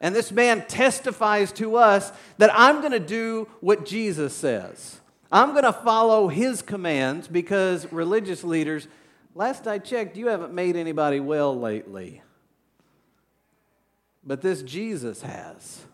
And 0.00 0.14
this 0.14 0.30
man 0.30 0.66
testifies 0.66 1.52
to 1.52 1.76
us 1.76 2.12
that 2.38 2.50
I'm 2.52 2.80
going 2.80 2.92
to 2.92 3.00
do 3.00 3.48
what 3.60 3.86
Jesus 3.86 4.34
says. 4.34 5.00
I'm 5.32 5.52
going 5.52 5.64
to 5.64 5.72
follow 5.72 6.28
his 6.28 6.62
commands 6.62 7.28
because 7.28 7.90
religious 7.92 8.44
leaders, 8.44 8.88
last 9.34 9.66
I 9.66 9.78
checked, 9.78 10.16
you 10.16 10.28
haven't 10.28 10.52
made 10.52 10.76
anybody 10.76 11.18
well 11.20 11.58
lately. 11.58 12.22
But 14.24 14.42
this 14.42 14.62
Jesus 14.62 15.22
has. 15.22 15.84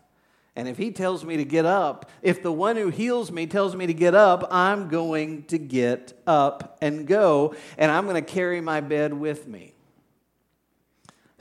And 0.55 0.67
if 0.67 0.77
he 0.77 0.91
tells 0.91 1.25
me 1.25 1.37
to 1.37 1.45
get 1.45 1.65
up, 1.65 2.09
if 2.21 2.43
the 2.43 2.51
one 2.51 2.75
who 2.75 2.89
heals 2.89 3.31
me 3.31 3.47
tells 3.47 3.75
me 3.75 3.87
to 3.87 3.93
get 3.93 4.13
up, 4.13 4.47
I'm 4.51 4.87
going 4.87 5.43
to 5.45 5.57
get 5.57 6.13
up 6.27 6.77
and 6.81 7.07
go, 7.07 7.55
and 7.77 7.91
I'm 7.91 8.05
going 8.05 8.23
to 8.23 8.31
carry 8.31 8.61
my 8.61 8.81
bed 8.81 9.13
with 9.13 9.47
me. 9.47 9.72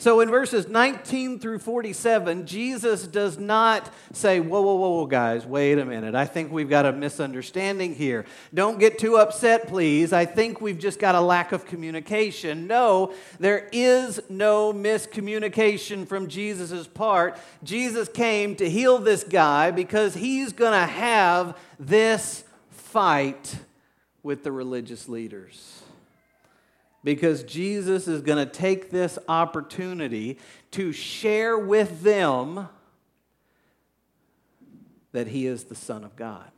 So 0.03 0.19
in 0.19 0.31
verses 0.31 0.67
19 0.67 1.39
through 1.39 1.61
47, 1.61 2.45
Jesus 2.45 3.07
does 3.07 3.39
not 3.39 3.89
say, 4.13 4.41
Whoa, 4.41 4.61
whoa, 4.61 4.75
whoa, 4.75 4.89
whoa, 4.97 5.07
guys, 5.07 5.47
wait 5.47 5.79
a 5.79 5.85
minute. 5.85 6.17
I 6.17 6.25
think 6.25 6.51
we've 6.51 6.69
got 6.69 6.87
a 6.87 6.93
misunderstanding 6.93 7.95
here. 7.95 8.25
Don't 8.53 8.81
get 8.81 8.99
too 8.99 9.17
upset, 9.17 9.69
please. 9.69 10.13
I 10.13 10.25
think 10.25 10.61
we've 10.61 10.81
just 10.81 10.99
got 10.99 11.15
a 11.15 11.21
lack 11.21 11.53
of 11.53 11.67
communication. 11.67 12.67
No, 12.67 13.15
there 13.39 13.69
is 13.71 14.21
no 14.29 14.73
miscommunication 14.73 16.05
from 16.09 16.27
Jesus' 16.27 16.89
part. 16.89 17.39
Jesus 17.63 18.09
came 18.09 18.57
to 18.57 18.69
heal 18.69 18.99
this 18.99 19.23
guy 19.23 19.71
because 19.71 20.15
he's 20.15 20.53
going 20.53 20.73
to 20.73 20.93
have 20.93 21.57
this 21.79 22.43
fight 22.71 23.55
with 24.25 24.43
the 24.43 24.51
religious 24.51 25.09
leaders 25.09 25.82
because 27.05 27.43
Jesus 27.43 28.07
is 28.09 28.23
going 28.23 28.45
to 28.45 28.51
take 28.51 28.91
this 28.91 29.19
opportunity 29.29 30.39
to 30.73 30.93
share 30.93 31.59
with 31.59 32.03
them 32.03 32.69
that 35.13 35.29
he 35.29 35.47
is 35.47 35.65
the 35.65 35.75
Son 35.75 36.05
of 36.05 36.17
God 36.17 36.51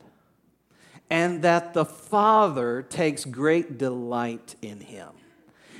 and 1.09 1.41
that 1.43 1.73
the 1.73 1.85
Father 1.85 2.81
takes 2.81 3.25
great 3.25 3.77
delight 3.77 4.55
in 4.61 4.79
him. 4.79 5.09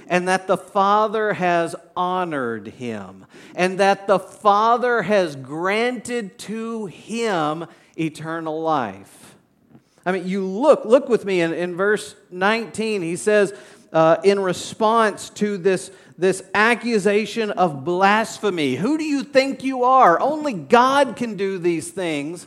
And 0.07 0.27
that 0.27 0.45
the 0.45 0.57
Father 0.57 1.33
has 1.33 1.75
honored 1.97 2.67
him, 2.67 3.25
and 3.55 3.79
that 3.79 4.05
the 4.05 4.19
Father 4.19 5.01
has 5.01 5.35
granted 5.35 6.37
to 6.39 6.85
him 6.85 7.65
eternal 7.97 8.61
life. 8.61 9.35
I 10.05 10.11
mean, 10.11 10.27
you 10.27 10.45
look, 10.45 10.85
look 10.85 11.09
with 11.09 11.25
me 11.25 11.41
in, 11.41 11.51
in 11.53 11.75
verse 11.75 12.15
19. 12.29 13.01
He 13.01 13.15
says, 13.15 13.51
uh, 13.95 14.17
in 14.25 14.41
response 14.41 15.29
to 15.29 15.57
this, 15.57 15.89
this 16.17 16.43
accusation 16.53 17.49
of 17.51 17.85
blasphemy. 17.85 18.75
Who 18.75 18.97
do 18.97 19.05
you 19.05 19.23
think 19.23 19.63
you 19.63 19.85
are? 19.85 20.19
Only 20.19 20.51
God 20.51 21.15
can 21.15 21.37
do 21.37 21.57
these 21.57 21.91
things. 21.91 22.45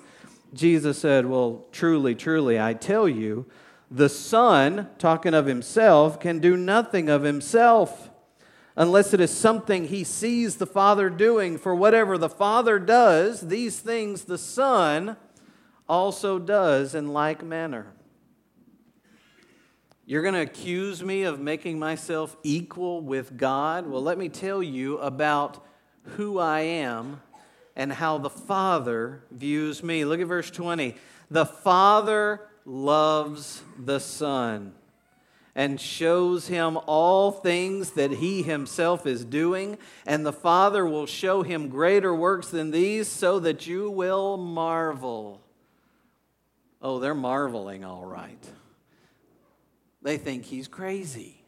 Jesus 0.53 0.99
said, 0.99 1.25
Well, 1.25 1.65
truly, 1.73 2.15
truly, 2.15 2.61
I 2.61 2.75
tell 2.75 3.09
you, 3.09 3.47
the 3.91 4.11
Son, 4.11 4.91
talking 4.99 5.33
of 5.33 5.47
himself, 5.47 6.21
can 6.21 6.39
do 6.39 6.55
nothing 6.55 7.09
of 7.09 7.23
himself 7.23 8.11
unless 8.77 9.15
it 9.15 9.21
is 9.21 9.31
something 9.31 9.89
he 9.89 10.05
sees 10.05 10.57
the 10.57 10.67
Father 10.67 11.09
doing. 11.09 11.57
For 11.57 11.75
whatever 11.75 12.19
the 12.19 12.29
Father 12.29 12.79
does, 12.79 13.41
these 13.41 13.81
things 13.81 14.25
the 14.25 14.37
Son 14.37 15.17
also 15.89 16.39
does 16.39 16.95
in 16.95 17.15
like 17.15 17.43
manner. 17.43 17.87
You're 20.09 20.23
going 20.23 20.33
to 20.33 20.41
accuse 20.41 21.05
me 21.05 21.25
of 21.25 21.39
making 21.39 21.79
myself 21.79 22.35
equal 22.43 23.03
with 23.03 23.37
God? 23.37 23.87
Well, 23.87 24.03
let 24.03 24.17
me 24.17 24.31
tell 24.31 24.63
you 24.63 24.97
about 25.01 25.63
who 26.17 26.39
I 26.39 26.61
am 26.61 27.21
and 27.77 27.93
how 27.93 28.17
the 28.17 28.31
Father 28.31 29.23
views 29.31 29.83
me. 29.83 30.07
Look 30.07 30.19
at 30.19 30.27
verse 30.27 30.51
20. 30.51 30.95
The 31.31 31.45
Father 31.45 32.41
loves 32.65 33.63
the 33.79 34.01
Son 34.01 34.73
and 35.55 35.79
shows 35.79 36.49
him 36.49 36.79
all 36.87 37.31
things 37.31 37.91
that 37.91 38.13
he 38.13 38.43
himself 38.43 39.07
is 39.07 39.27
doing, 39.27 39.77
and 40.07 40.25
the 40.25 40.33
Father 40.33 40.87
will 40.87 41.05
show 41.05 41.43
him 41.43 41.69
greater 41.69 42.15
works 42.15 42.49
than 42.49 42.71
these 42.71 43.09
so 43.09 43.39
that 43.41 43.67
you 43.67 43.91
will 43.91 44.39
marvel. 44.39 45.43
Oh, 46.81 46.99
they're 46.99 47.15
marveling, 47.15 47.85
all 47.85 48.07
right. 48.07 48.43
They 50.03 50.17
think 50.17 50.45
he's 50.45 50.69
crazy. 50.69 51.39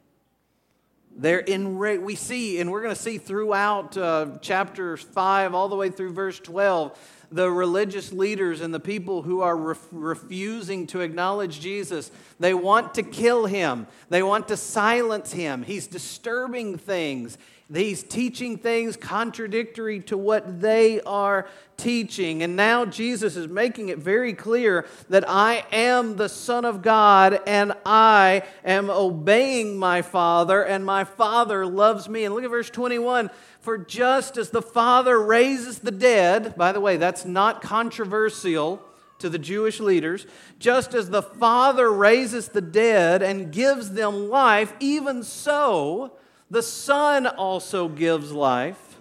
They're 1.16 1.40
enraged. 1.40 2.02
We 2.02 2.14
see, 2.14 2.60
and 2.60 2.70
we're 2.70 2.82
going 2.82 2.94
to 2.94 3.00
see 3.00 3.18
throughout 3.18 3.96
uh, 3.96 4.38
chapter 4.40 4.96
5 4.96 5.54
all 5.54 5.68
the 5.68 5.76
way 5.76 5.90
through 5.90 6.12
verse 6.12 6.38
12, 6.38 7.26
the 7.32 7.50
religious 7.50 8.12
leaders 8.12 8.60
and 8.60 8.72
the 8.72 8.80
people 8.80 9.22
who 9.22 9.40
are 9.40 9.56
ref- 9.56 9.88
refusing 9.90 10.86
to 10.88 11.00
acknowledge 11.00 11.60
Jesus. 11.60 12.10
They 12.38 12.54
want 12.54 12.94
to 12.94 13.02
kill 13.02 13.46
him, 13.46 13.86
they 14.08 14.22
want 14.22 14.48
to 14.48 14.56
silence 14.56 15.32
him. 15.32 15.62
He's 15.62 15.86
disturbing 15.86 16.78
things. 16.78 17.38
He's 17.72 18.02
teaching 18.02 18.58
things 18.58 18.96
contradictory 18.96 20.00
to 20.00 20.18
what 20.18 20.60
they 20.60 21.00
are 21.02 21.46
teaching. 21.76 22.42
And 22.42 22.56
now 22.56 22.84
Jesus 22.84 23.36
is 23.36 23.46
making 23.46 23.90
it 23.90 23.98
very 23.98 24.32
clear 24.32 24.86
that 25.08 25.24
I 25.28 25.64
am 25.70 26.16
the 26.16 26.28
Son 26.28 26.64
of 26.64 26.82
God 26.82 27.40
and 27.46 27.72
I 27.86 28.42
am 28.64 28.90
obeying 28.90 29.78
my 29.78 30.02
Father, 30.02 30.62
and 30.62 30.84
my 30.84 31.04
Father 31.04 31.64
loves 31.64 32.08
me. 32.08 32.24
And 32.24 32.34
look 32.34 32.42
at 32.42 32.50
verse 32.50 32.70
21 32.70 33.30
For 33.60 33.78
just 33.78 34.36
as 34.36 34.50
the 34.50 34.62
Father 34.62 35.20
raises 35.20 35.78
the 35.78 35.92
dead, 35.92 36.56
by 36.56 36.72
the 36.72 36.80
way, 36.80 36.96
that's 36.96 37.24
not 37.24 37.62
controversial 37.62 38.82
to 39.20 39.28
the 39.28 39.38
Jewish 39.38 39.78
leaders, 39.78 40.26
just 40.58 40.92
as 40.94 41.10
the 41.10 41.22
Father 41.22 41.92
raises 41.92 42.48
the 42.48 42.60
dead 42.60 43.22
and 43.22 43.52
gives 43.52 43.92
them 43.92 44.28
life, 44.28 44.72
even 44.80 45.22
so 45.22 46.12
the 46.50 46.62
Son 46.62 47.26
also 47.26 47.88
gives 47.88 48.32
life 48.32 48.98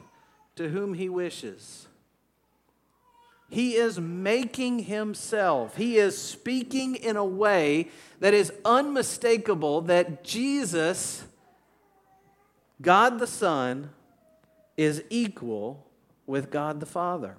to 0.55 0.69
whom 0.69 0.93
he 0.93 1.09
wishes. 1.09 1.87
He 3.49 3.75
is 3.75 3.99
making 3.99 4.79
himself, 4.79 5.75
he 5.75 5.97
is 5.97 6.15
speaking 6.15 6.95
in 6.95 7.15
a 7.15 7.25
way 7.25 7.89
that 8.19 8.35
is 8.35 8.53
unmistakable 8.63 9.81
that 9.81 10.23
Jesus, 10.23 11.23
God 12.79 13.17
the 13.17 13.25
Son, 13.25 13.89
is 14.77 15.03
equal 15.09 15.87
with 16.27 16.51
God 16.51 16.79
the 16.79 16.85
Father 16.85 17.37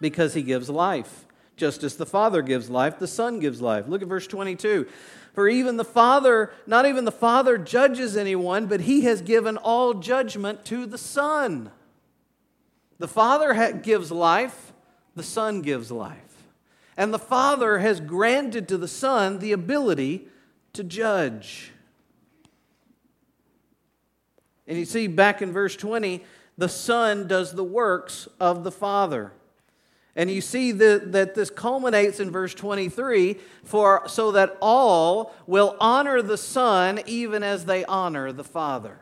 because 0.00 0.34
he 0.34 0.42
gives 0.42 0.70
life. 0.70 1.26
Just 1.56 1.82
as 1.82 1.96
the 1.96 2.06
Father 2.06 2.40
gives 2.40 2.70
life, 2.70 2.98
the 2.98 3.06
Son 3.06 3.40
gives 3.40 3.60
life. 3.60 3.88
Look 3.88 4.02
at 4.02 4.08
verse 4.08 4.26
22. 4.26 4.86
For 5.32 5.48
even 5.48 5.78
the 5.78 5.84
Father, 5.84 6.52
not 6.66 6.86
even 6.86 7.04
the 7.04 7.12
Father 7.12 7.56
judges 7.56 8.16
anyone, 8.16 8.66
but 8.66 8.82
he 8.82 9.02
has 9.02 9.22
given 9.22 9.56
all 9.56 9.94
judgment 9.94 10.64
to 10.66 10.84
the 10.84 10.98
Son. 10.98 11.70
The 12.98 13.08
Father 13.08 13.72
gives 13.72 14.12
life, 14.12 14.72
the 15.16 15.22
Son 15.22 15.62
gives 15.62 15.90
life. 15.90 16.44
And 16.96 17.12
the 17.12 17.18
Father 17.18 17.78
has 17.78 18.00
granted 18.00 18.68
to 18.68 18.76
the 18.76 18.88
Son 18.88 19.38
the 19.38 19.52
ability 19.52 20.28
to 20.74 20.84
judge. 20.84 21.72
And 24.66 24.78
you 24.78 24.84
see 24.84 25.06
back 25.06 25.40
in 25.40 25.52
verse 25.52 25.74
20, 25.74 26.22
the 26.58 26.68
Son 26.68 27.26
does 27.26 27.52
the 27.52 27.64
works 27.64 28.28
of 28.38 28.64
the 28.64 28.70
Father. 28.70 29.32
And 30.14 30.30
you 30.30 30.42
see 30.42 30.72
that, 30.72 31.12
that 31.12 31.34
this 31.34 31.48
culminates 31.48 32.20
in 32.20 32.30
verse 32.30 32.52
23 32.54 33.38
for 33.64 34.02
so 34.08 34.32
that 34.32 34.58
all 34.60 35.34
will 35.46 35.76
honor 35.80 36.20
the 36.20 36.36
Son 36.36 37.00
even 37.06 37.42
as 37.42 37.64
they 37.64 37.84
honor 37.86 38.30
the 38.30 38.44
Father. 38.44 38.98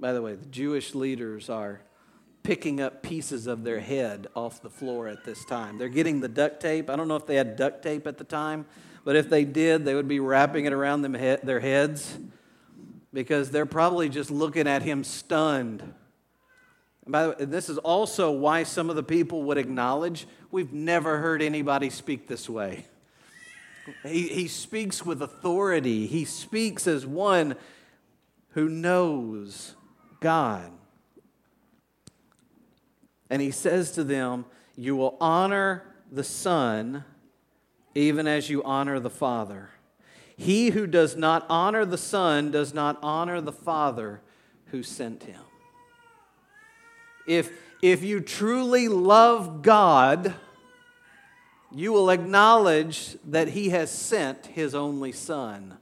By 0.00 0.12
the 0.12 0.22
way, 0.22 0.34
the 0.34 0.46
Jewish 0.46 0.94
leaders 0.94 1.50
are 1.50 1.80
picking 2.42 2.80
up 2.80 3.02
pieces 3.02 3.46
of 3.46 3.64
their 3.64 3.80
head 3.80 4.26
off 4.34 4.60
the 4.62 4.70
floor 4.70 5.08
at 5.08 5.24
this 5.24 5.44
time. 5.44 5.78
They're 5.78 5.88
getting 5.88 6.20
the 6.20 6.28
duct 6.28 6.60
tape. 6.60 6.90
I 6.90 6.96
don't 6.96 7.08
know 7.08 7.16
if 7.16 7.26
they 7.26 7.36
had 7.36 7.56
duct 7.56 7.82
tape 7.82 8.06
at 8.06 8.18
the 8.18 8.24
time, 8.24 8.66
but 9.04 9.16
if 9.16 9.28
they 9.28 9.44
did, 9.44 9.84
they 9.84 9.94
would 9.94 10.08
be 10.08 10.20
wrapping 10.20 10.64
it 10.64 10.72
around 10.72 11.02
them 11.02 11.14
he- 11.14 11.36
their 11.42 11.60
heads 11.60 12.18
because 13.12 13.50
they're 13.50 13.66
probably 13.66 14.08
just 14.08 14.30
looking 14.30 14.66
at 14.66 14.82
him 14.82 15.04
stunned 15.04 15.94
and 17.04 17.12
by 17.12 17.22
the 17.24 17.28
way, 17.30 17.44
this 17.44 17.68
is 17.68 17.78
also 17.78 18.30
why 18.30 18.62
some 18.62 18.90
of 18.90 18.96
the 18.96 19.02
people 19.02 19.44
would 19.44 19.58
acknowledge 19.58 20.26
we've 20.50 20.72
never 20.72 21.18
heard 21.18 21.42
anybody 21.42 21.90
speak 21.90 22.26
this 22.28 22.48
way. 22.48 22.86
He, 24.06 24.28
he 24.28 24.48
speaks 24.48 25.04
with 25.04 25.20
authority, 25.20 26.06
he 26.06 26.24
speaks 26.24 26.86
as 26.86 27.06
one 27.06 27.56
who 28.50 28.68
knows 28.68 29.74
God. 30.20 30.70
And 33.28 33.42
he 33.42 33.50
says 33.50 33.92
to 33.92 34.04
them, 34.04 34.46
You 34.76 34.96
will 34.96 35.16
honor 35.20 35.82
the 36.10 36.24
Son 36.24 37.04
even 37.94 38.26
as 38.26 38.48
you 38.48 38.62
honor 38.64 38.98
the 39.00 39.10
Father. 39.10 39.70
He 40.36 40.70
who 40.70 40.86
does 40.86 41.16
not 41.16 41.46
honor 41.48 41.84
the 41.84 41.98
Son 41.98 42.50
does 42.50 42.74
not 42.74 42.98
honor 43.02 43.40
the 43.40 43.52
Father 43.52 44.20
who 44.66 44.82
sent 44.82 45.24
him. 45.24 45.40
If, 47.26 47.52
if 47.82 48.02
you 48.02 48.20
truly 48.20 48.88
love 48.88 49.62
God, 49.62 50.34
you 51.72 51.92
will 51.92 52.10
acknowledge 52.10 53.16
that 53.24 53.48
He 53.48 53.70
has 53.70 53.90
sent 53.90 54.46
His 54.46 54.74
only 54.74 55.12
Son 55.12 55.76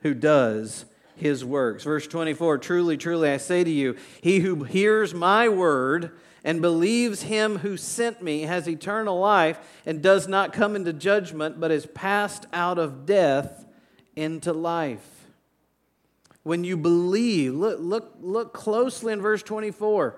who 0.00 0.14
does 0.14 0.84
His 1.16 1.44
works. 1.44 1.84
Verse 1.84 2.06
24 2.06 2.58
Truly, 2.58 2.96
truly, 2.96 3.30
I 3.30 3.38
say 3.38 3.64
to 3.64 3.70
you, 3.70 3.96
he 4.22 4.40
who 4.40 4.64
hears 4.64 5.14
my 5.14 5.48
word 5.48 6.12
and 6.44 6.62
believes 6.62 7.22
Him 7.22 7.58
who 7.58 7.76
sent 7.76 8.22
me 8.22 8.42
has 8.42 8.68
eternal 8.68 9.18
life 9.18 9.58
and 9.84 10.02
does 10.02 10.28
not 10.28 10.52
come 10.52 10.76
into 10.76 10.92
judgment, 10.92 11.58
but 11.58 11.70
is 11.70 11.86
passed 11.86 12.46
out 12.52 12.78
of 12.78 13.06
death 13.06 13.66
into 14.14 14.52
life 14.52 15.15
when 16.46 16.62
you 16.62 16.76
believe. 16.76 17.52
Look, 17.54 17.80
look, 17.80 18.14
look 18.20 18.52
closely 18.52 19.12
in 19.12 19.20
verse 19.20 19.42
24. 19.42 20.14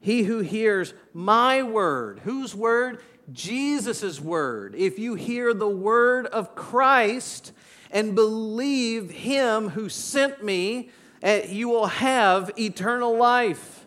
He 0.00 0.24
who 0.24 0.40
hears 0.40 0.92
my 1.14 1.62
word, 1.62 2.18
whose 2.24 2.52
word? 2.52 3.00
Jesus' 3.32 4.20
word. 4.20 4.74
If 4.74 4.98
you 4.98 5.14
hear 5.14 5.54
the 5.54 5.68
word 5.68 6.26
of 6.26 6.56
Christ 6.56 7.52
and 7.92 8.16
believe 8.16 9.10
him 9.10 9.68
who 9.68 9.88
sent 9.88 10.42
me, 10.42 10.90
eh, 11.22 11.46
you 11.48 11.68
will 11.68 11.86
have 11.86 12.50
eternal 12.58 13.16
life. 13.16 13.86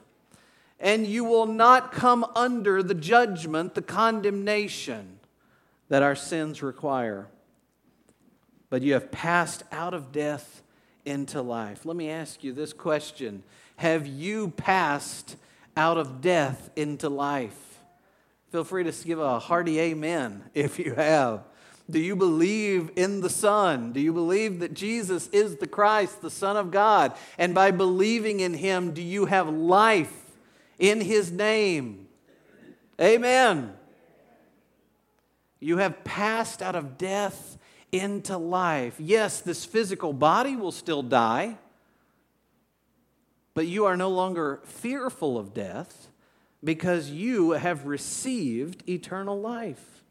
And 0.79 1.05
you 1.05 1.25
will 1.25 1.45
not 1.45 1.91
come 1.91 2.25
under 2.37 2.81
the 2.81 2.95
judgment, 2.95 3.75
the 3.75 3.81
condemnation 3.81 5.19
that 5.89 6.03
our 6.03 6.15
sins 6.15 6.63
require. 6.63 7.27
But 8.69 8.81
you 8.81 8.93
have 8.93 9.11
passed 9.11 9.63
out 9.73 9.93
of 9.93 10.13
death 10.13 10.61
into 11.09 11.41
life. 11.41 11.85
Let 11.85 11.95
me 11.97 12.09
ask 12.09 12.43
you 12.43 12.53
this 12.53 12.71
question 12.71 13.43
Have 13.77 14.07
you 14.07 14.51
passed 14.51 15.35
out 15.75 15.97
of 15.97 16.21
death 16.21 16.69
into 16.75 17.09
life? 17.09 17.57
Feel 18.51 18.63
free 18.63 18.83
to 18.83 19.05
give 19.05 19.19
a 19.19 19.39
hearty 19.39 19.79
amen 19.79 20.43
if 20.53 20.79
you 20.79 20.93
have. 20.93 21.43
Do 21.89 21.99
you 21.99 22.15
believe 22.15 22.91
in 22.95 23.21
the 23.21 23.31
Son? 23.31 23.93
Do 23.93 23.99
you 23.99 24.13
believe 24.13 24.59
that 24.59 24.75
Jesus 24.75 25.27
is 25.29 25.55
the 25.55 25.65
Christ, 25.65 26.21
the 26.21 26.29
Son 26.29 26.55
of 26.55 26.69
God? 26.69 27.13
And 27.35 27.55
by 27.55 27.71
believing 27.71 28.41
in 28.41 28.53
Him, 28.53 28.91
do 28.91 29.01
you 29.01 29.25
have 29.25 29.49
life 29.49 30.13
in 30.77 31.01
His 31.01 31.31
name? 31.31 32.07
Amen. 33.01 33.73
You 35.59 35.77
have 35.77 36.03
passed 36.03 36.61
out 36.61 36.75
of 36.75 36.97
death 36.97 37.57
into 37.91 38.37
life. 38.37 38.95
Yes, 38.99 39.41
this 39.41 39.65
physical 39.65 40.13
body 40.13 40.55
will 40.55 40.71
still 40.71 41.03
die, 41.03 41.57
but 43.53 43.67
you 43.67 43.85
are 43.85 43.97
no 43.97 44.09
longer 44.09 44.61
fearful 44.63 45.37
of 45.37 45.53
death 45.53 46.07
because 46.63 47.09
you 47.09 47.51
have 47.51 47.85
received 47.85 48.87
eternal 48.87 49.39
life. 49.39 50.03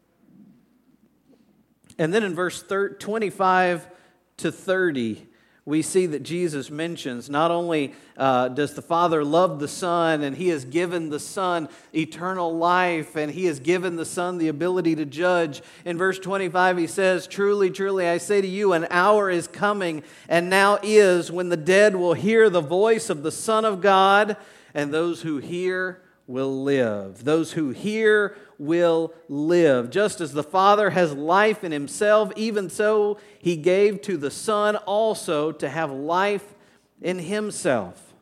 And 1.97 2.13
then 2.13 2.23
in 2.23 2.33
verse 2.33 2.63
25 2.63 3.89
to 4.37 4.51
30, 4.51 5.27
we 5.69 5.83
see 5.83 6.07
that 6.07 6.23
Jesus 6.23 6.71
mentions 6.71 7.29
not 7.29 7.51
only 7.51 7.93
uh, 8.17 8.47
does 8.47 8.73
the 8.73 8.81
Father 8.81 9.23
love 9.23 9.59
the 9.59 9.67
Son 9.67 10.23
and 10.23 10.35
He 10.35 10.49
has 10.49 10.65
given 10.65 11.09
the 11.09 11.19
Son 11.19 11.69
eternal 11.93 12.57
life 12.57 13.15
and 13.15 13.31
He 13.31 13.45
has 13.45 13.59
given 13.59 13.95
the 13.95 14.03
Son 14.03 14.39
the 14.39 14.47
ability 14.47 14.95
to 14.95 15.05
judge. 15.05 15.61
In 15.85 15.95
verse 15.95 16.17
25, 16.17 16.79
He 16.79 16.87
says, 16.87 17.27
Truly, 17.27 17.69
truly, 17.69 18.07
I 18.07 18.17
say 18.17 18.41
to 18.41 18.47
you, 18.47 18.73
an 18.73 18.87
hour 18.89 19.29
is 19.29 19.47
coming 19.47 20.01
and 20.27 20.49
now 20.49 20.79
is 20.81 21.31
when 21.31 21.49
the 21.49 21.57
dead 21.57 21.95
will 21.95 22.15
hear 22.15 22.49
the 22.49 22.61
voice 22.61 23.11
of 23.11 23.21
the 23.21 23.31
Son 23.31 23.63
of 23.63 23.79
God, 23.79 24.37
and 24.73 24.93
those 24.93 25.21
who 25.21 25.37
hear 25.37 26.01
will 26.29 26.63
live. 26.63 27.23
Those 27.23 27.53
who 27.53 27.71
hear 27.71 28.37
will 28.59 29.13
live. 29.27 29.89
Just 29.89 30.21
as 30.21 30.31
the 30.31 30.43
Father 30.43 30.91
has 30.91 31.11
life 31.13 31.63
in 31.63 31.71
himself, 31.71 32.31
even 32.35 32.69
so 32.69 33.17
he 33.39 33.57
gave 33.57 34.01
to 34.03 34.15
the 34.15 34.29
Son 34.29 34.75
also 34.75 35.51
to 35.51 35.67
have 35.67 35.91
life 35.91 36.53
in 37.01 37.17
himself. 37.17 38.13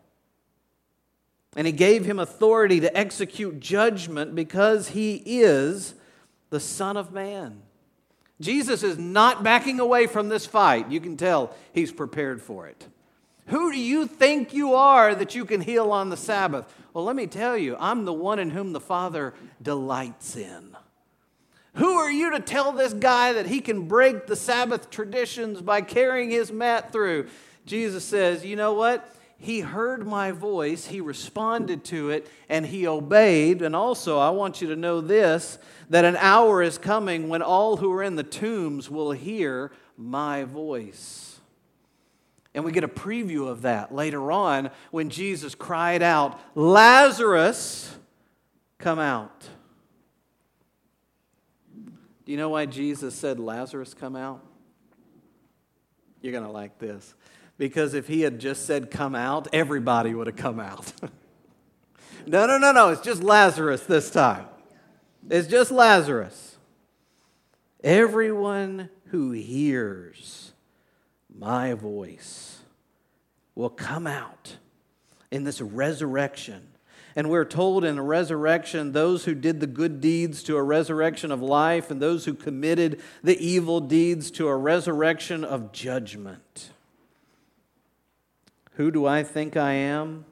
And 1.58 1.68
he 1.68 1.74
gave 1.74 2.06
him 2.06 2.18
authority 2.18 2.80
to 2.80 2.98
execute 2.98 3.60
judgment 3.60 4.36
because 4.36 4.90
he 4.90 5.22
is 5.26 5.94
the 6.50 6.62
Son 6.62 6.96
of 6.96 7.12
Man. 7.12 7.62
Jesus 8.40 8.84
is 8.84 8.98
not 8.98 9.44
backing 9.44 9.82
away 9.82 10.08
from 10.08 10.30
this 10.30 10.46
fight. 10.46 10.90
You 10.90 11.02
can 11.02 11.18
tell 11.18 11.54
he's 11.74 11.92
prepared 11.92 12.42
for 12.42 12.68
it. 12.68 12.88
Who 13.48 13.72
do 13.72 13.80
you 13.80 14.08
think 14.08 14.54
you 14.54 14.74
are 14.74 15.16
that 15.16 15.36
you 15.36 15.46
can 15.46 15.62
heal 15.62 15.92
on 15.92 16.10
the 16.10 16.18
Sabbath? 16.18 16.74
Well, 16.94 17.06
let 17.06 17.16
me 17.16 17.28
tell 17.28 17.58
you, 17.58 17.78
I'm 17.80 18.06
the 18.06 18.14
one 18.14 18.40
in 18.40 18.50
whom 18.50 18.74
the 18.74 18.80
Father 18.80 19.34
delights 19.62 20.36
in. 20.36 20.76
Who 21.76 21.94
are 21.94 22.12
you 22.12 22.32
to 22.32 22.40
tell 22.40 22.72
this 22.72 22.94
guy 22.94 23.34
that 23.34 23.46
he 23.46 23.62
can 23.62 23.88
break 23.88 24.26
the 24.26 24.36
Sabbath 24.36 24.90
traditions 24.90 25.62
by 25.62 25.82
carrying 25.82 26.32
his 26.32 26.52
mat 26.52 26.92
through? 26.92 27.28
Jesus 27.66 28.04
says, 28.04 28.44
You 28.44 28.56
know 28.56 28.74
what? 28.74 29.14
He 29.38 29.60
heard 29.60 30.08
my 30.08 30.32
voice, 30.32 30.88
he 30.88 31.00
responded 31.00 31.84
to 31.86 32.10
it, 32.10 32.28
and 32.50 32.66
he 32.66 32.88
obeyed. 32.88 33.62
And 33.62 33.76
also, 33.76 34.18
I 34.18 34.32
want 34.32 34.62
you 34.62 34.70
to 34.70 34.76
know 34.76 35.00
this 35.00 35.60
that 35.90 36.04
an 36.04 36.18
hour 36.18 36.62
is 36.64 36.78
coming 36.78 37.30
when 37.30 37.42
all 37.42 37.78
who 37.78 37.94
are 37.94 38.04
in 38.04 38.16
the 38.16 38.24
tombs 38.24 38.90
will 38.90 39.12
hear 39.12 39.72
my 39.96 40.44
voice. 40.44 41.37
And 42.58 42.66
we 42.66 42.72
get 42.72 42.84
a 42.84 42.88
preview 42.88 43.48
of 43.48 43.62
that 43.62 43.94
later 43.94 44.32
on 44.32 44.72
when 44.90 45.12
Jesus 45.12 45.54
cried 45.54 46.02
out, 46.02 46.40
Lazarus, 46.56 47.96
come 48.80 48.98
out. 48.98 49.48
Do 52.26 52.32
you 52.32 52.36
know 52.36 52.50
why 52.50 52.66
Jesus 52.66 53.14
said, 53.14 53.40
Lazarus, 53.40 53.94
come 53.94 54.16
out? 54.16 54.44
You're 56.20 56.32
going 56.32 56.46
to 56.46 56.50
like 56.50 56.80
this. 56.80 57.14
Because 57.60 57.94
if 57.94 58.08
he 58.08 58.22
had 58.22 58.40
just 58.40 58.66
said, 58.66 58.90
come 58.90 59.14
out, 59.14 59.48
everybody 59.54 60.16
would 60.16 60.26
have 60.26 60.36
come 60.36 60.60
out. 60.60 60.92
no, 62.26 62.48
no, 62.48 62.58
no, 62.58 62.72
no. 62.72 62.90
It's 62.90 63.02
just 63.02 63.22
Lazarus 63.22 63.84
this 63.84 64.10
time. 64.10 64.48
It's 65.30 65.48
just 65.48 65.70
Lazarus. 65.70 66.58
Everyone 67.84 68.90
who 69.10 69.30
hears 69.34 70.54
my 71.38 71.74
voice 71.74 72.60
will 73.56 73.70
come 73.70 74.08
out 74.08 74.58
in 75.32 75.44
this 75.44 75.62
resurrection 75.62 76.68
and 77.18 77.32
we're 77.32 77.46
told 77.46 77.84
in 77.84 77.96
the 77.96 78.04
resurrection, 78.04 78.92
those 78.92 79.26
who 79.26 79.34
did 79.34 79.60
the 79.60 79.66
good 79.66 80.00
deeds 80.00 80.44
to 80.44 80.56
a 80.56 80.62
resurrection 80.62 81.32
of 81.32 81.42
life, 81.42 81.90
and 81.90 82.00
those 82.00 82.26
who 82.26 82.36
committed 82.36 83.02
the 83.24 83.36
evil 83.44 83.80
deeds 83.80 84.30
to 84.30 84.48
a 84.48 84.56
resurrection 84.56 85.44
of 85.44 85.72
judgment. 85.72 86.70
Who 88.74 88.92
do 88.92 89.08
I 89.08 89.24
think 89.24 89.58
I 89.58 89.74
am? 89.74 90.26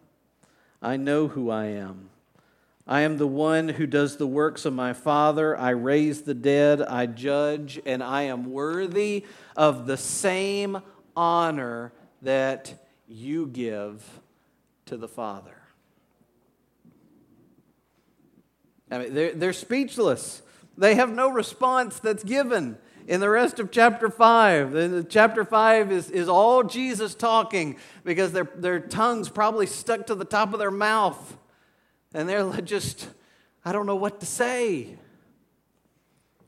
I 0.79 0.95
know 0.95 1.27
who 1.27 1.49
I 1.49 1.65
am. 1.65 2.11
I 2.85 3.01
am 3.01 3.17
the 3.17 3.25
one 3.25 3.69
who 3.69 3.87
does 3.87 4.17
the 4.17 4.27
works 4.27 4.63
of 4.63 4.73
my 4.73 4.93
Father. 4.93 5.57
I 5.57 5.71
raise 5.71 6.21
the 6.21 6.35
dead, 6.35 6.83
I 6.83 7.07
judge, 7.07 7.81
and 7.83 8.03
I 8.03 8.23
am 8.23 8.51
worthy 8.51 9.25
of 9.57 9.87
the 9.87 9.97
same 9.97 10.83
honor 11.15 11.93
that 12.21 12.73
you 13.07 13.47
give 13.47 14.03
to 14.85 14.97
the 14.97 15.07
Father. 15.07 15.55
I 18.91 18.99
mean, 18.99 19.13
they're, 19.13 19.33
they're 19.33 19.53
speechless. 19.53 20.41
They 20.77 20.95
have 20.95 21.09
no 21.09 21.29
response 21.29 21.99
that's 21.99 22.23
given 22.23 22.77
in 23.07 23.19
the 23.19 23.29
rest 23.29 23.59
of 23.59 23.71
chapter 23.71 24.09
5. 24.09 24.75
And 24.75 25.09
chapter 25.09 25.43
5 25.43 25.91
is, 25.91 26.09
is 26.11 26.27
all 26.27 26.63
Jesus 26.63 27.15
talking 27.15 27.77
because 28.03 28.31
their, 28.31 28.49
their 28.55 28.79
tongues 28.79 29.29
probably 29.29 29.65
stuck 29.65 30.07
to 30.07 30.15
the 30.15 30.25
top 30.25 30.53
of 30.53 30.59
their 30.59 30.71
mouth. 30.71 31.37
And 32.13 32.29
they're 32.29 32.61
just, 32.61 33.07
I 33.63 33.71
don't 33.71 33.85
know 33.85 33.95
what 33.95 34.19
to 34.19 34.25
say. 34.25 34.97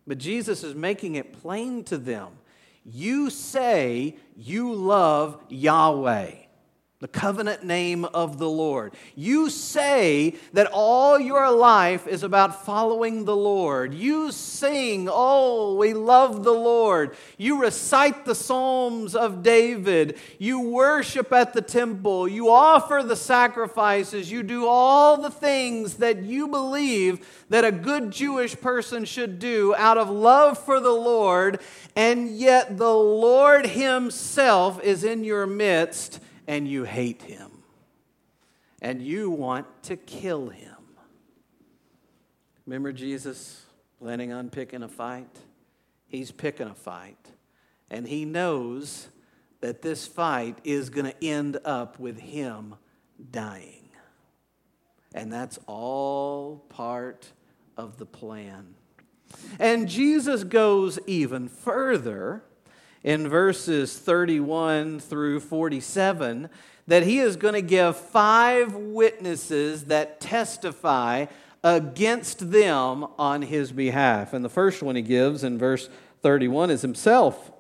But 0.05 0.17
Jesus 0.17 0.63
is 0.63 0.75
making 0.75 1.15
it 1.15 1.33
plain 1.41 1.83
to 1.85 1.97
them. 1.97 2.29
You 2.89 3.29
say 3.29 4.15
you 4.37 4.73
love 4.73 5.41
Yahweh 5.49 6.46
the 6.99 7.07
covenant 7.07 7.63
name 7.63 8.05
of 8.05 8.39
the 8.39 8.49
Lord. 8.49 8.95
You 9.13 9.51
say 9.51 10.33
that 10.53 10.67
all 10.73 11.19
your 11.19 11.51
life 11.51 12.07
is 12.07 12.23
about 12.23 12.65
following 12.65 13.23
the 13.23 13.35
Lord. 13.35 13.93
You 13.93 14.31
sing, 14.31 15.07
Oh, 15.11 15.75
we 15.75 15.93
love 15.93 16.43
the 16.43 16.53
Lord. 16.53 17.15
You 17.37 17.61
recite 17.61 18.25
the 18.25 18.33
Psalms 18.33 19.15
of 19.15 19.43
David. 19.43 20.17
You 20.39 20.59
worship 20.59 21.31
at 21.31 21.53
the 21.53 21.61
temple. 21.61 22.27
You 22.27 22.49
offer 22.49 23.03
the 23.03 23.15
sacrifices. 23.15 24.31
You 24.31 24.41
do 24.41 24.65
all 24.65 25.17
the 25.17 25.29
things 25.29 25.97
that 25.97 26.23
you 26.23 26.47
believe 26.47 27.45
that 27.49 27.63
a 27.63 27.71
good 27.71 28.09
Jewish 28.09 28.59
person 28.59 29.05
should 29.05 29.37
do 29.37 29.75
out 29.75 29.99
of 29.99 30.09
love 30.09 30.57
for 30.57 30.79
the 30.79 30.89
Lord. 30.89 31.59
And 31.95 32.35
yet 32.35 32.79
the 32.79 32.95
Lord 32.95 33.67
Himself 33.67 34.81
is 34.81 35.03
in 35.03 35.23
your 35.23 35.45
midst 35.45 36.21
and 36.47 36.67
you 36.67 36.83
hate 36.83 37.23
him 37.23 37.51
and 38.81 39.01
you 39.01 39.29
want 39.29 39.65
to 39.83 39.97
kill 39.97 40.49
him. 40.49 40.75
Remember 42.65 42.91
Jesus 42.91 43.65
planning 43.99 44.31
on 44.31 44.49
picking 44.49 44.83
a 44.83 44.87
fight? 44.87 45.35
He's 46.07 46.31
picking 46.31 46.67
a 46.67 46.73
fight, 46.73 47.31
and 47.89 48.07
he 48.07 48.23
knows 48.23 49.09
that 49.59 49.81
this 49.81 50.07
fight 50.07 50.57
is 50.63 50.89
going 50.89 51.05
to 51.05 51.25
end 51.25 51.57
up 51.65 51.99
with 51.99 52.19
him 52.19 52.75
dying. 53.31 53.89
And 55.13 55.33
that's 55.33 55.59
all 55.65 56.65
part 56.69 57.31
of 57.75 57.97
the 57.97 58.05
plan. 58.05 58.75
And 59.59 59.89
Jesus 59.89 60.43
goes 60.43 60.99
even 61.07 61.49
further 61.49 62.43
in 63.03 63.27
verses 63.27 63.97
31 63.97 64.99
through 64.99 65.39
47 65.39 66.49
that 66.87 67.03
he 67.03 67.19
is 67.19 67.35
going 67.35 67.53
to 67.53 67.61
give 67.61 67.97
five 67.97 68.73
witnesses 68.73 69.85
that 69.85 70.19
testify 70.19 71.25
against 71.63 72.51
them 72.51 73.05
on 73.19 73.41
his 73.41 73.71
behalf. 73.71 74.33
And 74.33 74.43
the 74.43 74.49
first 74.49 74.81
one 74.81 74.95
he 74.95 75.01
gives 75.01 75.43
in 75.43 75.57
verse 75.57 75.89
31 76.21 76.71
is 76.71 76.81
himself. 76.81 77.51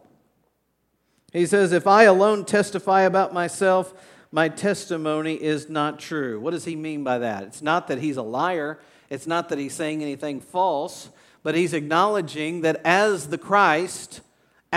He 1.33 1.45
says, 1.45 1.73
If 1.73 1.87
I 1.87 2.03
alone 2.03 2.45
testify 2.45 3.01
about 3.01 3.33
myself, 3.33 3.93
my 4.31 4.49
testimony 4.49 5.35
is 5.35 5.69
not 5.69 5.99
true. 5.99 6.39
What 6.39 6.51
does 6.51 6.65
he 6.65 6.75
mean 6.75 7.03
by 7.03 7.19
that? 7.19 7.43
It's 7.43 7.61
not 7.61 7.87
that 7.87 7.99
he's 7.99 8.17
a 8.17 8.23
liar, 8.23 8.79
it's 9.09 9.27
not 9.27 9.49
that 9.49 9.59
he's 9.59 9.73
saying 9.73 10.01
anything 10.01 10.39
false, 10.39 11.09
but 11.43 11.55
he's 11.55 11.73
acknowledging 11.73 12.61
that 12.61 12.81
as 12.83 13.27
the 13.27 13.37
Christ, 13.37 14.21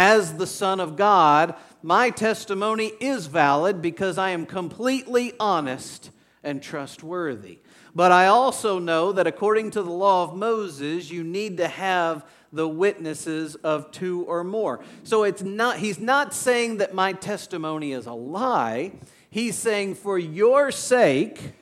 as 0.00 0.32
the 0.38 0.46
Son 0.46 0.80
of 0.80 0.96
God, 0.96 1.54
my 1.82 2.08
testimony 2.08 2.90
is 3.00 3.26
valid 3.26 3.82
because 3.82 4.16
I 4.16 4.30
am 4.30 4.46
completely 4.46 5.34
honest 5.38 6.10
and 6.42 6.62
trustworthy. 6.62 7.58
But 7.94 8.10
I 8.10 8.28
also 8.28 8.78
know 8.78 9.12
that 9.12 9.26
according 9.26 9.72
to 9.72 9.82
the 9.82 9.90
law 9.90 10.24
of 10.24 10.34
Moses, 10.34 11.10
you 11.10 11.22
need 11.22 11.58
to 11.58 11.68
have 11.68 12.24
the 12.50 12.66
witnesses 12.66 13.56
of 13.56 13.90
two 13.90 14.24
or 14.24 14.42
more. 14.42 14.82
So 15.02 15.24
it's 15.24 15.42
not 15.42 15.76
he's 15.76 16.00
not 16.00 16.32
saying 16.32 16.78
that 16.78 16.94
my 16.94 17.12
testimony 17.12 17.92
is 17.92 18.06
a 18.06 18.14
lie. 18.14 18.92
He's 19.28 19.54
saying 19.54 19.96
for 19.96 20.18
your 20.18 20.70
sake 20.70 21.52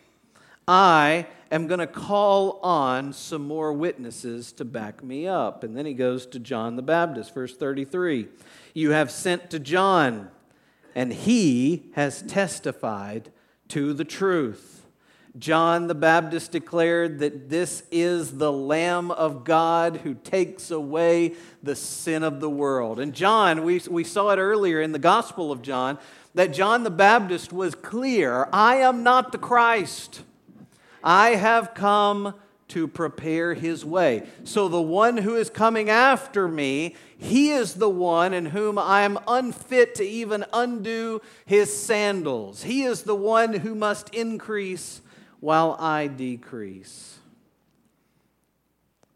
I 0.68 1.27
am 1.50 1.66
going 1.66 1.80
to 1.80 1.87
call 1.87 2.61
on 2.62 3.12
some 3.12 3.46
more 3.46 3.72
witnesses 3.72 4.52
to 4.52 4.64
back 4.64 5.02
me 5.02 5.26
up. 5.26 5.64
And 5.64 5.76
then 5.76 5.87
he 5.87 5.94
goes 5.94 6.26
to 6.26 6.38
John 6.38 6.76
the 6.76 6.82
Baptist, 6.82 7.34
verse 7.34 7.56
33. 7.56 8.28
You 8.74 8.90
have 8.90 9.11
sent 9.11 9.50
to 9.50 9.58
John, 9.58 10.30
and 10.94 11.12
he 11.12 11.90
has 11.94 12.22
testified 12.22 13.30
to 13.68 13.92
the 13.92 14.04
truth. 14.04 14.87
John 15.38 15.87
the 15.87 15.94
Baptist 15.94 16.52
declared 16.52 17.20
that 17.20 17.48
this 17.48 17.84
is 17.92 18.38
the 18.38 18.52
Lamb 18.52 19.11
of 19.11 19.44
God 19.44 19.98
who 19.98 20.14
takes 20.14 20.70
away 20.70 21.34
the 21.62 21.76
sin 21.76 22.22
of 22.22 22.40
the 22.40 22.50
world. 22.50 22.98
And 22.98 23.12
John, 23.12 23.62
we, 23.62 23.80
we 23.88 24.04
saw 24.04 24.30
it 24.30 24.38
earlier 24.38 24.80
in 24.80 24.92
the 24.92 24.98
Gospel 24.98 25.52
of 25.52 25.62
John, 25.62 25.98
that 26.34 26.52
John 26.52 26.82
the 26.82 26.90
Baptist 26.90 27.52
was 27.52 27.74
clear 27.74 28.48
I 28.52 28.76
am 28.76 29.02
not 29.02 29.32
the 29.32 29.38
Christ. 29.38 30.22
I 31.09 31.37
have 31.37 31.73
come 31.73 32.35
to 32.68 32.87
prepare 32.87 33.55
his 33.55 33.83
way. 33.83 34.27
So 34.44 34.68
the 34.68 34.83
one 34.83 35.16
who 35.16 35.37
is 35.37 35.49
coming 35.49 35.88
after 35.88 36.47
me, 36.47 36.97
he 37.16 37.49
is 37.49 37.73
the 37.73 37.88
one 37.88 38.35
in 38.35 38.44
whom 38.44 38.79
I 38.79 39.01
am 39.05 39.18
unfit 39.27 39.94
to 39.94 40.05
even 40.05 40.44
undo 40.53 41.23
his 41.47 41.75
sandals. 41.75 42.64
He 42.64 42.83
is 42.83 43.05
the 43.05 43.14
one 43.14 43.55
who 43.55 43.75
must 43.75 44.14
increase 44.14 45.01
while 45.40 45.79
I 45.81 46.09
decrease. 46.09 47.16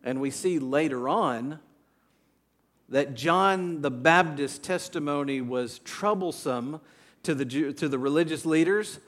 And 0.03 0.19
we 0.19 0.31
see 0.31 0.59
later 0.59 1.11
on 1.11 1.59
that 2.89 3.13
John 3.13 3.83
the 3.83 3.91
Baptist's 3.91 4.59
testimony 4.59 5.43
was 5.43 5.79
troublesome 5.81 6.81
to 7.25 7.35
the, 7.35 7.75
to 7.75 7.87
the 7.87 7.99
religious 7.99 8.47
leaders 8.47 8.99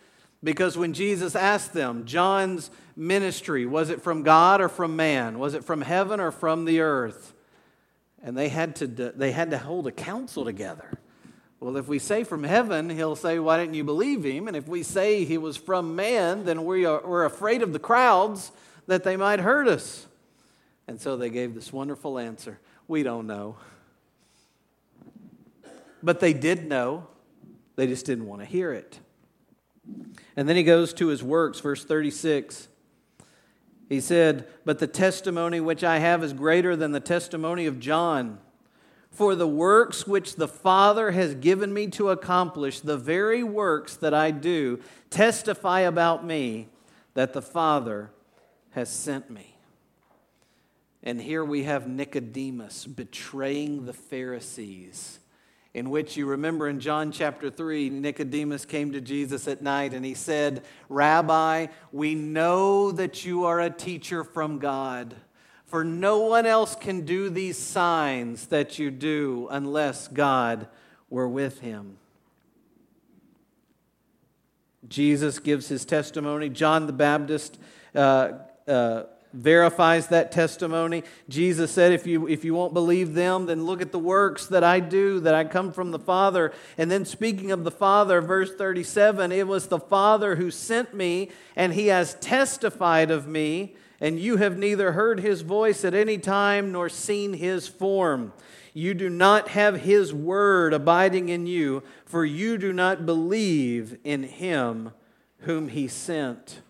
because 0.44 0.76
when 0.76 0.92
Jesus 0.92 1.34
asked 1.34 1.72
them, 1.72 2.04
John's 2.04 2.70
ministry, 2.94 3.64
was 3.64 3.88
it 3.88 4.02
from 4.02 4.22
God 4.22 4.60
or 4.60 4.68
from 4.68 4.94
man? 4.94 5.38
Was 5.38 5.54
it 5.54 5.64
from 5.64 5.80
heaven 5.80 6.20
or 6.20 6.30
from 6.30 6.66
the 6.66 6.80
earth? 6.80 7.32
And 8.22 8.36
they 8.36 8.50
had 8.50 8.76
to, 8.76 8.86
they 8.86 9.32
had 9.32 9.50
to 9.50 9.58
hold 9.58 9.86
a 9.86 9.92
council 9.92 10.44
together. 10.44 10.98
Well, 11.60 11.78
if 11.78 11.88
we 11.88 11.98
say 11.98 12.24
from 12.24 12.44
heaven, 12.44 12.90
he'll 12.90 13.16
say, 13.16 13.38
Why 13.38 13.56
didn't 13.56 13.74
you 13.74 13.84
believe 13.84 14.22
him? 14.22 14.46
And 14.48 14.56
if 14.56 14.68
we 14.68 14.82
say 14.82 15.24
he 15.24 15.38
was 15.38 15.56
from 15.56 15.96
man, 15.96 16.44
then 16.44 16.66
we 16.66 16.84
are, 16.84 17.00
we're 17.02 17.24
afraid 17.24 17.62
of 17.62 17.72
the 17.72 17.78
crowds 17.78 18.52
that 18.86 19.02
they 19.02 19.16
might 19.16 19.40
hurt 19.40 19.66
us. 19.66 20.06
And 20.86 21.00
so 21.00 21.16
they 21.16 21.30
gave 21.30 21.54
this 21.54 21.72
wonderful 21.72 22.18
answer 22.18 22.60
We 22.86 23.02
don't 23.02 23.26
know. 23.26 23.56
But 26.02 26.20
they 26.20 26.34
did 26.34 26.66
know, 26.66 27.06
they 27.76 27.86
just 27.86 28.04
didn't 28.04 28.26
want 28.26 28.42
to 28.42 28.46
hear 28.46 28.70
it. 28.70 28.98
And 30.36 30.48
then 30.48 30.56
he 30.56 30.62
goes 30.62 30.92
to 30.94 31.08
his 31.08 31.22
works, 31.22 31.60
verse 31.60 31.84
36. 31.84 32.68
He 33.88 34.00
said, 34.00 34.48
But 34.64 34.78
the 34.78 34.86
testimony 34.86 35.60
which 35.60 35.84
I 35.84 35.98
have 35.98 36.24
is 36.24 36.32
greater 36.32 36.74
than 36.76 36.92
the 36.92 37.00
testimony 37.00 37.66
of 37.66 37.80
John. 37.80 38.38
For 39.10 39.36
the 39.36 39.46
works 39.46 40.08
which 40.08 40.34
the 40.34 40.48
Father 40.48 41.12
has 41.12 41.36
given 41.36 41.72
me 41.72 41.86
to 41.88 42.10
accomplish, 42.10 42.80
the 42.80 42.96
very 42.96 43.44
works 43.44 43.96
that 43.96 44.12
I 44.12 44.32
do, 44.32 44.80
testify 45.10 45.80
about 45.80 46.24
me 46.24 46.68
that 47.14 47.32
the 47.32 47.42
Father 47.42 48.10
has 48.70 48.88
sent 48.90 49.30
me. 49.30 49.54
And 51.04 51.20
here 51.20 51.44
we 51.44 51.64
have 51.64 51.86
Nicodemus 51.86 52.86
betraying 52.86 53.84
the 53.84 53.92
Pharisees, 53.92 55.20
in 55.74 55.90
which 55.90 56.16
you 56.16 56.26
remember 56.26 56.68
in 56.68 56.78
John 56.78 57.10
chapter 57.10 57.50
3, 57.50 57.90
Nicodemus 57.90 58.64
came 58.64 58.92
to 58.92 59.00
Jesus 59.00 59.48
at 59.48 59.60
night 59.60 59.92
and 59.92 60.04
he 60.04 60.14
said, 60.14 60.62
Rabbi, 60.88 61.66
we 61.90 62.14
know 62.14 62.92
that 62.92 63.24
you 63.24 63.44
are 63.44 63.60
a 63.60 63.70
teacher 63.70 64.22
from 64.22 64.60
God. 64.60 65.16
For 65.66 65.82
no 65.82 66.20
one 66.20 66.46
else 66.46 66.76
can 66.76 67.04
do 67.04 67.28
these 67.28 67.58
signs 67.58 68.46
that 68.46 68.78
you 68.78 68.92
do 68.92 69.48
unless 69.50 70.06
God 70.06 70.68
were 71.10 71.28
with 71.28 71.58
him. 71.60 71.96
Jesus 74.88 75.40
gives 75.40 75.66
his 75.66 75.84
testimony. 75.84 76.50
John 76.50 76.86
the 76.86 76.92
Baptist 76.92 77.58
uh, 77.96 78.32
uh, 78.68 79.04
verifies 79.34 80.08
that 80.08 80.32
testimony. 80.32 81.02
Jesus 81.28 81.70
said, 81.70 81.92
if 81.92 82.06
you, 82.06 82.26
if 82.28 82.44
you 82.44 82.54
won't 82.54 82.72
believe 82.72 83.14
them, 83.14 83.46
then 83.46 83.66
look 83.66 83.82
at 83.82 83.92
the 83.92 83.98
works 83.98 84.46
that 84.46 84.64
I 84.64 84.80
do, 84.80 85.20
that 85.20 85.34
I 85.34 85.44
come 85.44 85.72
from 85.72 85.90
the 85.90 85.98
Father. 85.98 86.52
And 86.78 86.90
then, 86.90 87.04
speaking 87.04 87.50
of 87.50 87.64
the 87.64 87.70
Father, 87.70 88.20
verse 88.20 88.54
37 88.54 89.32
it 89.32 89.46
was 89.46 89.66
the 89.66 89.78
Father 89.78 90.36
who 90.36 90.50
sent 90.50 90.94
me, 90.94 91.30
and 91.56 91.74
he 91.74 91.88
has 91.88 92.14
testified 92.14 93.10
of 93.10 93.26
me 93.26 93.74
and 94.00 94.18
you 94.18 94.36
have 94.36 94.58
neither 94.58 94.92
heard 94.92 95.20
his 95.20 95.40
voice 95.40 95.84
at 95.84 95.94
any 95.94 96.18
time 96.18 96.72
nor 96.72 96.88
seen 96.88 97.32
his 97.32 97.68
form. 97.68 98.32
You 98.74 98.92
do 98.92 99.08
not 99.08 99.48
have 99.48 99.80
his 99.80 100.12
word 100.12 100.74
abiding 100.74 101.28
in 101.28 101.46
you, 101.46 101.82
for 102.04 102.24
you 102.24 102.58
do 102.58 102.72
not 102.72 103.06
believe 103.06 103.96
in 104.04 104.24
him 104.24 104.90
whom 105.38 105.68
he 105.68 105.86
sent. 105.86 106.60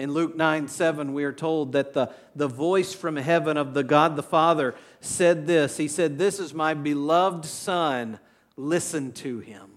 In 0.00 0.14
Luke 0.14 0.34
9 0.34 0.66
7, 0.66 1.12
we 1.12 1.24
are 1.24 1.32
told 1.32 1.72
that 1.72 1.92
the, 1.92 2.10
the 2.34 2.48
voice 2.48 2.94
from 2.94 3.16
heaven 3.16 3.58
of 3.58 3.74
the 3.74 3.84
God 3.84 4.16
the 4.16 4.22
Father 4.22 4.74
said 5.02 5.46
this 5.46 5.76
He 5.76 5.88
said, 5.88 6.16
This 6.16 6.40
is 6.40 6.54
my 6.54 6.72
beloved 6.72 7.44
Son, 7.44 8.18
listen 8.56 9.12
to 9.12 9.40
him. 9.40 9.72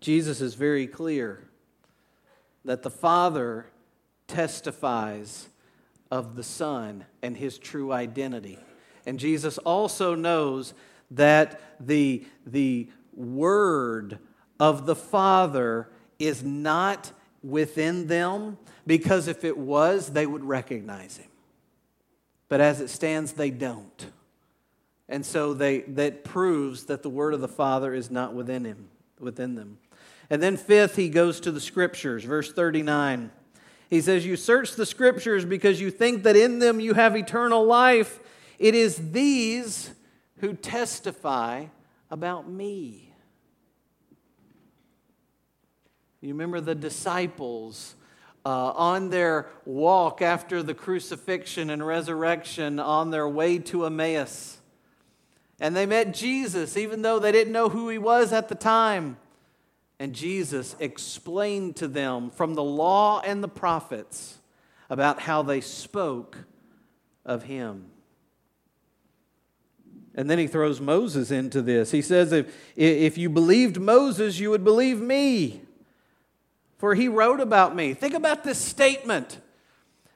Jesus 0.00 0.40
is 0.40 0.54
very 0.54 0.86
clear 0.86 1.46
that 2.64 2.82
the 2.82 2.90
Father 2.90 3.66
testifies 4.26 5.50
of 6.10 6.36
the 6.36 6.42
Son 6.42 7.04
and 7.20 7.36
his 7.36 7.58
true 7.58 7.92
identity. 7.92 8.58
And 9.04 9.18
Jesus 9.18 9.58
also 9.58 10.14
knows 10.14 10.72
that 11.10 11.60
the, 11.78 12.24
the 12.46 12.88
word 13.12 14.20
of 14.58 14.86
the 14.86 14.96
Father 14.96 15.90
is 16.18 16.42
not 16.42 17.12
within 17.42 18.06
them 18.06 18.58
because 18.86 19.28
if 19.28 19.44
it 19.44 19.56
was, 19.56 20.10
they 20.10 20.26
would 20.26 20.44
recognize 20.44 21.16
him. 21.16 21.28
But 22.48 22.60
as 22.60 22.80
it 22.80 22.88
stands, 22.88 23.32
they 23.32 23.50
don't. 23.50 24.06
And 25.08 25.24
so 25.24 25.54
they, 25.54 25.80
that 25.80 26.24
proves 26.24 26.84
that 26.84 27.02
the 27.02 27.10
word 27.10 27.34
of 27.34 27.40
the 27.40 27.48
Father 27.48 27.94
is 27.94 28.10
not 28.10 28.34
within 28.34 28.64
him, 28.64 28.88
within 29.18 29.54
them. 29.54 29.78
And 30.28 30.40
then, 30.40 30.56
fifth, 30.56 30.94
he 30.94 31.08
goes 31.08 31.40
to 31.40 31.50
the 31.50 31.60
scriptures, 31.60 32.22
verse 32.22 32.52
39. 32.52 33.32
He 33.88 34.00
says, 34.00 34.24
You 34.24 34.36
search 34.36 34.76
the 34.76 34.86
scriptures 34.86 35.44
because 35.44 35.80
you 35.80 35.90
think 35.90 36.22
that 36.22 36.36
in 36.36 36.60
them 36.60 36.78
you 36.78 36.94
have 36.94 37.16
eternal 37.16 37.64
life. 37.64 38.20
It 38.58 38.76
is 38.76 39.10
these 39.10 39.92
who 40.36 40.54
testify 40.54 41.66
about 42.10 42.48
me. 42.48 43.09
You 46.20 46.28
remember 46.30 46.60
the 46.60 46.74
disciples 46.74 47.94
uh, 48.44 48.72
on 48.72 49.10
their 49.10 49.48
walk 49.64 50.20
after 50.22 50.62
the 50.62 50.74
crucifixion 50.74 51.70
and 51.70 51.86
resurrection 51.86 52.78
on 52.78 53.10
their 53.10 53.28
way 53.28 53.58
to 53.58 53.86
Emmaus. 53.86 54.58
And 55.60 55.76
they 55.76 55.86
met 55.86 56.14
Jesus, 56.14 56.76
even 56.76 57.02
though 57.02 57.18
they 57.18 57.32
didn't 57.32 57.52
know 57.52 57.68
who 57.68 57.88
he 57.88 57.98
was 57.98 58.32
at 58.32 58.48
the 58.48 58.54
time. 58.54 59.18
And 59.98 60.14
Jesus 60.14 60.74
explained 60.78 61.76
to 61.76 61.88
them 61.88 62.30
from 62.30 62.54
the 62.54 62.62
law 62.62 63.20
and 63.20 63.42
the 63.42 63.48
prophets 63.48 64.38
about 64.88 65.20
how 65.20 65.42
they 65.42 65.60
spoke 65.60 66.38
of 67.24 67.44
him. 67.44 67.86
And 70.14 70.28
then 70.28 70.38
he 70.38 70.46
throws 70.46 70.80
Moses 70.80 71.30
into 71.30 71.62
this. 71.62 71.90
He 71.90 72.02
says, 72.02 72.32
if, 72.32 72.54
if 72.76 73.16
you 73.16 73.30
believed 73.30 73.78
Moses, 73.78 74.38
you 74.38 74.50
would 74.50 74.64
believe 74.64 75.00
me, 75.00 75.62
for 76.80 76.94
he 76.94 77.08
wrote 77.08 77.40
about 77.40 77.76
me. 77.76 77.92
Think 77.92 78.14
about 78.14 78.42
this 78.42 78.58
statement. 78.58 79.38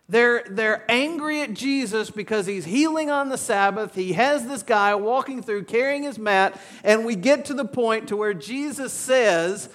They're, 0.08 0.44
they're 0.48 0.82
angry 0.90 1.42
at 1.42 1.52
Jesus 1.52 2.10
because 2.10 2.46
he's 2.46 2.64
healing 2.64 3.10
on 3.10 3.28
the 3.28 3.36
Sabbath. 3.36 3.94
He 3.94 4.14
has 4.14 4.46
this 4.46 4.62
guy 4.62 4.94
walking 4.94 5.42
through 5.42 5.64
carrying 5.64 6.04
his 6.04 6.18
mat, 6.18 6.58
and 6.82 7.04
we 7.04 7.16
get 7.16 7.44
to 7.46 7.54
the 7.54 7.66
point 7.66 8.08
to 8.08 8.16
where 8.16 8.32
Jesus 8.32 8.94
says, 8.94 9.68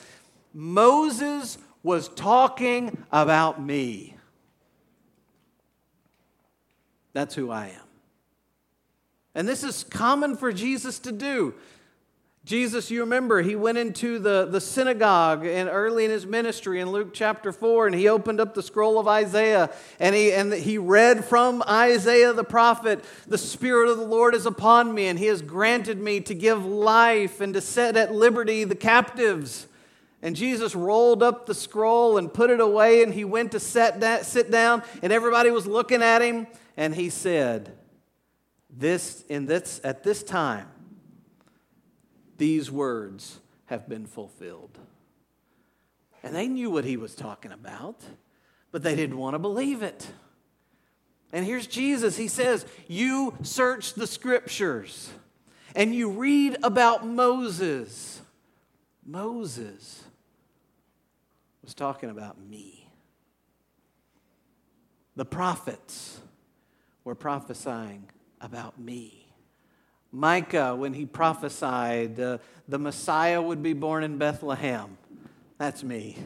Moses 0.51 1.59
was 1.83 2.09
talking 2.09 3.03
about 3.11 3.61
me. 3.61 4.17
That's 7.13 7.35
who 7.35 7.51
I 7.51 7.67
am. 7.67 7.87
And 9.35 9.47
this 9.47 9.63
is 9.63 9.83
common 9.83 10.35
for 10.37 10.51
Jesus 10.51 10.97
to 10.99 11.11
do. 11.11 11.53
Jesus, 12.45 12.89
you 12.89 13.01
remember, 13.01 13.41
he 13.41 13.55
went 13.55 13.77
into 13.77 14.17
the, 14.17 14.47
the 14.49 14.61
synagogue 14.61 15.45
and 15.45 15.69
early 15.69 16.05
in 16.05 16.11
his 16.11 16.25
ministry 16.25 16.79
in 16.79 16.89
Luke 16.89 17.09
chapter 17.13 17.51
4, 17.51 17.87
and 17.87 17.95
he 17.95 18.07
opened 18.07 18.39
up 18.39 18.53
the 18.53 18.63
scroll 18.63 18.97
of 18.97 19.07
Isaiah 19.07 19.69
and 19.99 20.15
he, 20.15 20.31
and 20.31 20.51
he 20.53 20.77
read 20.77 21.25
from 21.25 21.61
Isaiah 21.67 22.33
the 22.33 22.45
prophet 22.45 23.03
The 23.27 23.37
Spirit 23.37 23.89
of 23.89 23.97
the 23.97 24.05
Lord 24.05 24.33
is 24.33 24.45
upon 24.45 24.93
me, 24.93 25.07
and 25.07 25.19
he 25.19 25.25
has 25.25 25.41
granted 25.41 25.99
me 25.99 26.21
to 26.21 26.33
give 26.33 26.65
life 26.65 27.41
and 27.41 27.53
to 27.53 27.61
set 27.61 27.97
at 27.97 28.15
liberty 28.15 28.63
the 28.63 28.73
captives. 28.73 29.67
And 30.21 30.35
Jesus 30.35 30.75
rolled 30.75 31.21
up 31.21 31.45
the 31.45 31.53
scroll 31.53 32.17
and 32.17 32.33
put 32.33 32.49
it 32.49 32.59
away, 32.59 33.03
and 33.03 33.13
he 33.13 33.25
went 33.25 33.51
to 33.51 33.59
sit 33.59 33.99
down, 33.99 34.83
and 35.03 35.13
everybody 35.13 35.51
was 35.51 35.67
looking 35.67 36.01
at 36.01 36.21
him, 36.21 36.47
and 36.75 36.95
he 36.95 37.09
said, 37.09 37.73
this, 38.69 39.23
in 39.29 39.45
this, 39.45 39.81
At 39.83 40.03
this 40.03 40.23
time, 40.23 40.67
these 42.39 42.71
words 42.71 43.39
have 43.65 43.87
been 43.87 44.07
fulfilled. 44.07 44.79
And 46.23 46.35
they 46.35 46.47
knew 46.47 46.71
what 46.71 46.85
he 46.85 46.97
was 46.97 47.13
talking 47.13 47.51
about, 47.51 48.01
but 48.71 48.81
they 48.81 48.95
didn't 48.95 49.17
want 49.17 49.35
to 49.35 49.39
believe 49.39 49.83
it. 49.83 50.07
And 51.31 51.45
here's 51.45 51.67
Jesus. 51.67 52.17
He 52.17 52.27
says, 52.27 52.65
You 52.87 53.35
search 53.43 53.93
the 53.93 54.07
scriptures 54.07 55.11
and 55.75 55.93
you 55.93 56.09
read 56.09 56.57
about 56.63 57.05
Moses. 57.05 58.21
Moses 59.05 60.03
was 61.61 61.73
talking 61.73 62.09
about 62.09 62.39
me. 62.39 62.89
The 65.15 65.25
prophets 65.25 66.19
were 67.03 67.15
prophesying 67.15 68.09
about 68.41 68.79
me. 68.79 69.18
Micah, 70.11 70.75
when 70.75 70.93
he 70.93 71.05
prophesied 71.05 72.19
uh, 72.19 72.39
the 72.67 72.79
Messiah 72.79 73.41
would 73.41 73.61
be 73.61 73.73
born 73.73 74.03
in 74.03 74.17
Bethlehem, 74.17 74.97
that's 75.57 75.83
me. 75.83 76.17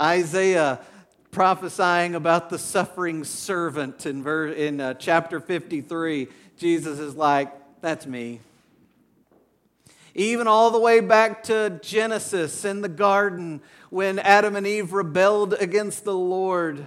Isaiah 0.00 0.80
prophesying 1.30 2.14
about 2.14 2.50
the 2.50 2.58
suffering 2.58 3.22
servant 3.22 4.06
in, 4.06 4.22
ver- 4.22 4.48
in 4.48 4.80
uh, 4.80 4.94
chapter 4.94 5.38
53, 5.38 6.28
Jesus 6.56 6.98
is 6.98 7.14
like, 7.14 7.52
that's 7.82 8.06
me. 8.06 8.40
Even 10.14 10.48
all 10.48 10.70
the 10.70 10.80
way 10.80 11.00
back 11.00 11.42
to 11.44 11.78
Genesis 11.82 12.64
in 12.64 12.80
the 12.80 12.88
garden 12.88 13.60
when 13.90 14.18
Adam 14.18 14.56
and 14.56 14.66
Eve 14.66 14.94
rebelled 14.94 15.52
against 15.54 16.04
the 16.04 16.16
Lord 16.16 16.86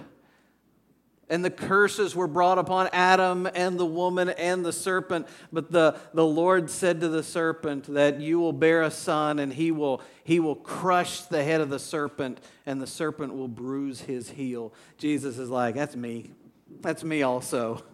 and 1.30 1.44
the 1.44 1.50
curses 1.50 2.16
were 2.16 2.26
brought 2.26 2.58
upon 2.58 2.88
Adam 2.92 3.48
and 3.54 3.78
the 3.78 3.86
woman 3.86 4.30
and 4.30 4.66
the 4.66 4.72
serpent. 4.72 5.28
But 5.52 5.70
the, 5.70 5.96
the 6.12 6.26
Lord 6.26 6.68
said 6.68 7.00
to 7.00 7.08
the 7.08 7.22
serpent 7.22 7.94
that 7.94 8.20
you 8.20 8.40
will 8.40 8.52
bear 8.52 8.82
a 8.82 8.90
son, 8.90 9.38
and 9.38 9.52
he 9.52 9.70
will, 9.70 10.02
he 10.24 10.40
will 10.40 10.56
crush 10.56 11.22
the 11.22 11.44
head 11.44 11.60
of 11.60 11.70
the 11.70 11.78
serpent, 11.78 12.40
and 12.66 12.82
the 12.82 12.86
serpent 12.86 13.32
will 13.34 13.48
bruise 13.48 14.00
his 14.00 14.30
heel. 14.30 14.74
Jesus 14.98 15.38
is 15.38 15.48
like, 15.48 15.76
That's 15.76 15.94
me. 15.94 16.32
That's 16.80 17.04
me 17.04 17.22
also. 17.22 17.84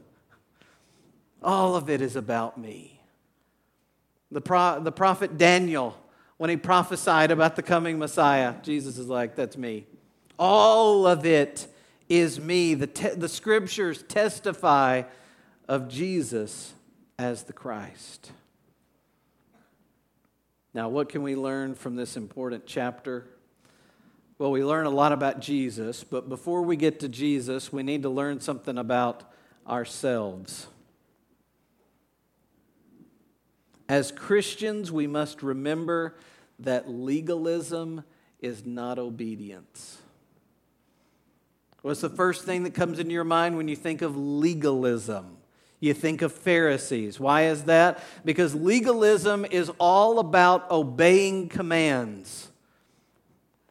All 1.42 1.76
of 1.76 1.90
it 1.90 2.00
is 2.00 2.16
about 2.16 2.56
me. 2.56 3.02
The, 4.32 4.40
pro, 4.40 4.80
the 4.80 4.92
prophet 4.92 5.36
Daniel, 5.36 5.94
when 6.38 6.48
he 6.48 6.56
prophesied 6.56 7.30
about 7.30 7.54
the 7.54 7.62
coming 7.62 7.98
Messiah, 7.98 8.54
Jesus 8.62 8.96
is 8.96 9.08
like, 9.08 9.36
That's 9.36 9.58
me. 9.58 9.86
All 10.38 11.06
of 11.06 11.26
it 11.26 11.68
is 12.08 12.40
me. 12.40 12.74
The, 12.74 12.86
te- 12.86 13.14
the 13.14 13.28
scriptures 13.28 14.02
testify 14.02 15.02
of 15.68 15.88
Jesus 15.88 16.74
as 17.18 17.44
the 17.44 17.52
Christ. 17.52 18.32
Now, 20.74 20.88
what 20.88 21.08
can 21.08 21.22
we 21.22 21.34
learn 21.34 21.74
from 21.74 21.96
this 21.96 22.16
important 22.16 22.66
chapter? 22.66 23.26
Well, 24.38 24.50
we 24.50 24.62
learn 24.62 24.84
a 24.84 24.90
lot 24.90 25.12
about 25.12 25.40
Jesus, 25.40 26.04
but 26.04 26.28
before 26.28 26.60
we 26.60 26.76
get 26.76 27.00
to 27.00 27.08
Jesus, 27.08 27.72
we 27.72 27.82
need 27.82 28.02
to 28.02 28.10
learn 28.10 28.40
something 28.40 28.76
about 28.76 29.24
ourselves. 29.66 30.66
As 33.88 34.12
Christians, 34.12 34.92
we 34.92 35.06
must 35.06 35.42
remember 35.42 36.16
that 36.58 36.90
legalism 36.90 38.04
is 38.40 38.66
not 38.66 38.98
obedience. 38.98 40.02
What's 41.86 42.00
the 42.00 42.10
first 42.10 42.42
thing 42.42 42.64
that 42.64 42.74
comes 42.74 42.98
into 42.98 43.12
your 43.12 43.22
mind 43.22 43.56
when 43.56 43.68
you 43.68 43.76
think 43.76 44.02
of 44.02 44.16
legalism? 44.16 45.36
You 45.78 45.94
think 45.94 46.20
of 46.20 46.32
Pharisees. 46.32 47.20
Why 47.20 47.44
is 47.44 47.62
that? 47.66 48.02
Because 48.24 48.56
legalism 48.56 49.44
is 49.44 49.70
all 49.78 50.18
about 50.18 50.68
obeying 50.68 51.48
commands. 51.48 52.50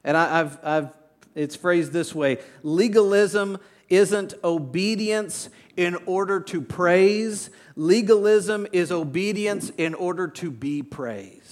And 0.02 0.16
I, 0.16 0.38
have 0.38 0.60
I've, 0.64 0.90
it's 1.36 1.58
phrased 1.58 1.92
this 1.92 2.16
way 2.16 2.38
legalism 2.64 3.58
isn't 3.90 4.34
obedience 4.46 5.50
in 5.76 5.98
order 6.06 6.40
to 6.40 6.62
praise, 6.62 7.50
legalism 7.76 8.66
is 8.72 8.94
obedience 8.94 9.72
in 9.78 9.94
order 9.94 10.30
to 10.30 10.50
be 10.50 10.82
praised. 10.82 11.45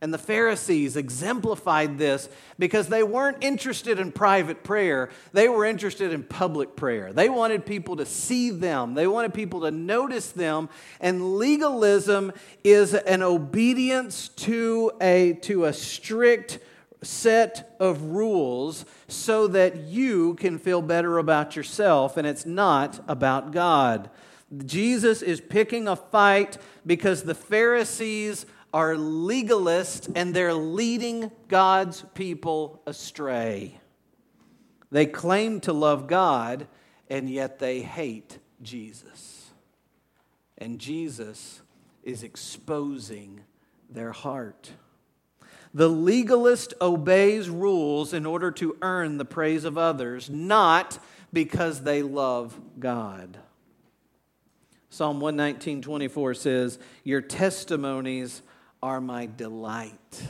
And 0.00 0.14
the 0.14 0.18
Pharisees 0.18 0.96
exemplified 0.96 1.98
this 1.98 2.28
because 2.56 2.86
they 2.86 3.02
weren't 3.02 3.42
interested 3.42 3.98
in 3.98 4.12
private 4.12 4.62
prayer. 4.62 5.10
They 5.32 5.48
were 5.48 5.64
interested 5.64 6.12
in 6.12 6.22
public 6.22 6.76
prayer. 6.76 7.12
They 7.12 7.28
wanted 7.28 7.66
people 7.66 7.96
to 7.96 8.06
see 8.06 8.50
them, 8.50 8.94
they 8.94 9.08
wanted 9.08 9.34
people 9.34 9.62
to 9.62 9.72
notice 9.72 10.30
them. 10.30 10.68
And 11.00 11.36
legalism 11.36 12.32
is 12.62 12.94
an 12.94 13.22
obedience 13.22 14.28
to 14.28 14.92
a, 15.00 15.32
to 15.42 15.64
a 15.64 15.72
strict 15.72 16.60
set 17.02 17.76
of 17.80 18.02
rules 18.02 18.84
so 19.08 19.48
that 19.48 19.76
you 19.76 20.34
can 20.34 20.58
feel 20.58 20.82
better 20.82 21.18
about 21.18 21.56
yourself 21.56 22.16
and 22.16 22.26
it's 22.26 22.46
not 22.46 23.00
about 23.08 23.52
God. 23.52 24.10
Jesus 24.64 25.22
is 25.22 25.40
picking 25.40 25.86
a 25.86 25.96
fight 25.96 26.56
because 26.86 27.22
the 27.22 27.34
Pharisees 27.34 28.46
are 28.72 28.94
legalists 28.94 30.10
and 30.14 30.34
they're 30.34 30.54
leading 30.54 31.30
God's 31.48 32.04
people 32.14 32.82
astray. 32.86 33.80
They 34.90 35.06
claim 35.06 35.60
to 35.60 35.72
love 35.72 36.06
God 36.06 36.66
and 37.08 37.28
yet 37.30 37.58
they 37.58 37.80
hate 37.80 38.38
Jesus. 38.62 39.50
And 40.56 40.78
Jesus 40.78 41.62
is 42.02 42.22
exposing 42.22 43.42
their 43.88 44.12
heart. 44.12 44.72
The 45.74 45.88
legalist 45.88 46.74
obeys 46.80 47.48
rules 47.48 48.12
in 48.12 48.26
order 48.26 48.50
to 48.52 48.76
earn 48.82 49.18
the 49.18 49.24
praise 49.24 49.64
of 49.64 49.76
others, 49.76 50.30
not 50.30 50.98
because 51.32 51.82
they 51.82 52.02
love 52.02 52.58
God. 52.78 53.38
Psalm 54.90 55.20
119, 55.20 55.82
24 55.82 56.34
says, 56.34 56.78
Your 57.04 57.20
testimonies 57.20 58.42
are 58.82 59.00
my 59.00 59.26
delight. 59.26 60.22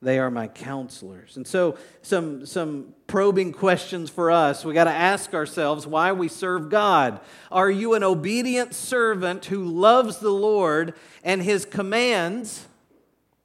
They 0.00 0.20
are 0.20 0.30
my 0.30 0.46
counselors. 0.46 1.36
And 1.36 1.46
so, 1.46 1.76
some, 2.02 2.46
some 2.46 2.94
probing 3.08 3.52
questions 3.52 4.10
for 4.10 4.30
us. 4.30 4.64
We 4.64 4.72
got 4.72 4.84
to 4.84 4.90
ask 4.90 5.34
ourselves 5.34 5.88
why 5.88 6.12
we 6.12 6.28
serve 6.28 6.70
God. 6.70 7.20
Are 7.50 7.70
you 7.70 7.94
an 7.94 8.04
obedient 8.04 8.74
servant 8.74 9.46
who 9.46 9.64
loves 9.64 10.18
the 10.18 10.30
Lord 10.30 10.94
and 11.24 11.42
his 11.42 11.64
commands? 11.64 12.68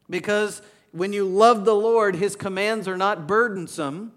Because 0.07 0.61
when 0.91 1.11
you 1.11 1.25
love 1.25 1.65
the 1.65 1.75
Lord, 1.75 2.15
his 2.15 2.35
commands 2.35 2.87
are 2.87 2.97
not 2.97 3.25
burdensome. 3.25 4.11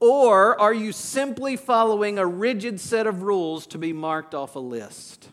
Or 0.00 0.58
are 0.58 0.72
you 0.72 0.92
simply 0.92 1.56
following 1.56 2.18
a 2.18 2.24
rigid 2.24 2.80
set 2.80 3.06
of 3.06 3.22
rules 3.22 3.66
to 3.66 3.78
be 3.78 3.92
marked 3.92 4.34
off 4.34 4.56
a 4.56 4.58
list? 4.58 5.28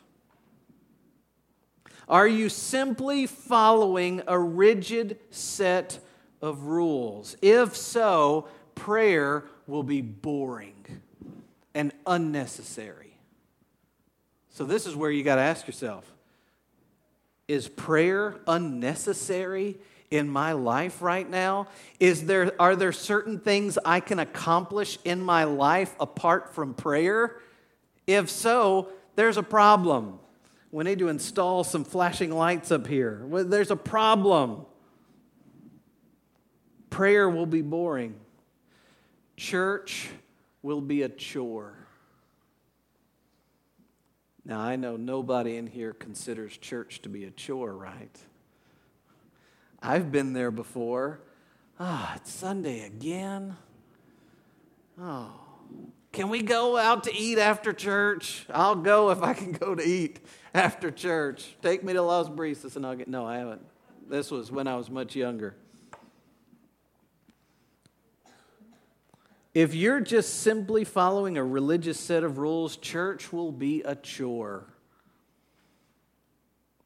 Are 2.07 2.27
you 2.27 2.49
simply 2.49 3.27
following 3.27 4.21
a 4.27 4.39
rigid 4.39 5.19
set 5.29 5.99
of 6.41 6.63
rules? 6.63 7.35
If 7.41 7.75
so, 7.75 8.47
prayer 8.75 9.43
will 9.67 9.83
be 9.83 10.01
boring 10.01 10.85
and 11.75 11.91
unnecessary. 12.05 13.17
So, 14.49 14.63
this 14.63 14.87
is 14.87 14.95
where 14.95 15.11
you 15.11 15.23
got 15.23 15.35
to 15.35 15.41
ask 15.41 15.67
yourself 15.67 16.11
is 17.47 17.69
prayer 17.69 18.35
unnecessary 18.45 19.77
in 20.11 20.29
my 20.29 20.53
life 20.53 21.01
right 21.01 21.29
now? 21.29 21.67
Is 21.99 22.25
there, 22.25 22.51
are 22.59 22.75
there 22.75 22.91
certain 22.91 23.39
things 23.39 23.77
I 23.85 23.99
can 23.99 24.19
accomplish 24.19 24.97
in 25.03 25.21
my 25.21 25.43
life 25.45 25.95
apart 25.99 26.53
from 26.53 26.73
prayer? 26.73 27.37
If 28.05 28.29
so, 28.29 28.89
there's 29.15 29.37
a 29.37 29.43
problem. 29.43 30.19
We 30.71 30.83
need 30.83 30.99
to 30.99 31.07
install 31.07 31.63
some 31.63 31.83
flashing 31.83 32.31
lights 32.31 32.71
up 32.71 32.87
here. 32.87 33.25
There's 33.29 33.71
a 33.71 33.75
problem. 33.75 34.65
Prayer 36.89 37.29
will 37.29 37.45
be 37.45 37.61
boring. 37.61 38.15
Church 39.37 40.09
will 40.61 40.81
be 40.81 41.03
a 41.03 41.09
chore. 41.09 41.73
Now, 44.43 44.61
I 44.61 44.77
know 44.77 44.95
nobody 44.95 45.57
in 45.57 45.67
here 45.67 45.93
considers 45.93 46.55
church 46.57 47.01
to 47.01 47.09
be 47.09 47.25
a 47.25 47.31
chore, 47.31 47.73
right? 47.73 48.17
I've 49.81 50.11
been 50.11 50.33
there 50.33 50.51
before. 50.51 51.19
Ah, 51.79 52.11
oh, 52.11 52.15
it's 52.15 52.31
Sunday 52.31 52.85
again. 52.85 53.55
Oh, 54.99 55.31
can 56.17 56.29
we 56.29 56.41
go 56.41 56.77
out 56.77 57.03
to 57.03 57.13
eat 57.15 57.37
after 57.37 57.71
church? 57.71 58.47
I'll 58.51 58.73
go 58.73 59.11
if 59.11 59.21
I 59.21 59.35
can 59.35 59.51
go 59.51 59.75
to 59.75 59.83
eat 59.87 60.19
after 60.51 60.89
church. 60.89 61.55
Take 61.61 61.83
me 61.83 61.93
to 61.93 62.01
Los 62.01 62.27
Brisas 62.27 62.75
and 62.75 62.87
I'll 62.87 62.95
get. 62.95 63.07
No, 63.07 63.23
I 63.23 63.37
haven't. 63.37 63.61
This 64.09 64.31
was 64.31 64.51
when 64.51 64.65
I 64.65 64.77
was 64.77 64.89
much 64.89 65.15
younger. 65.15 65.55
If 69.53 69.75
you're 69.75 69.99
just 69.99 70.39
simply 70.39 70.85
following 70.85 71.37
a 71.37 71.43
religious 71.43 71.99
set 71.99 72.23
of 72.23 72.39
rules, 72.39 72.77
church 72.77 73.31
will 73.31 73.51
be 73.51 73.83
a 73.83 73.93
chore. 73.93 74.65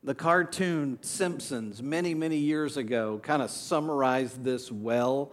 The 0.03 0.13
cartoon 0.13 0.99
Simpsons, 1.03 1.81
many, 1.81 2.13
many 2.13 2.37
years 2.37 2.75
ago, 2.75 3.21
kind 3.23 3.41
of 3.41 3.49
summarized 3.49 4.43
this 4.43 4.69
well 4.69 5.31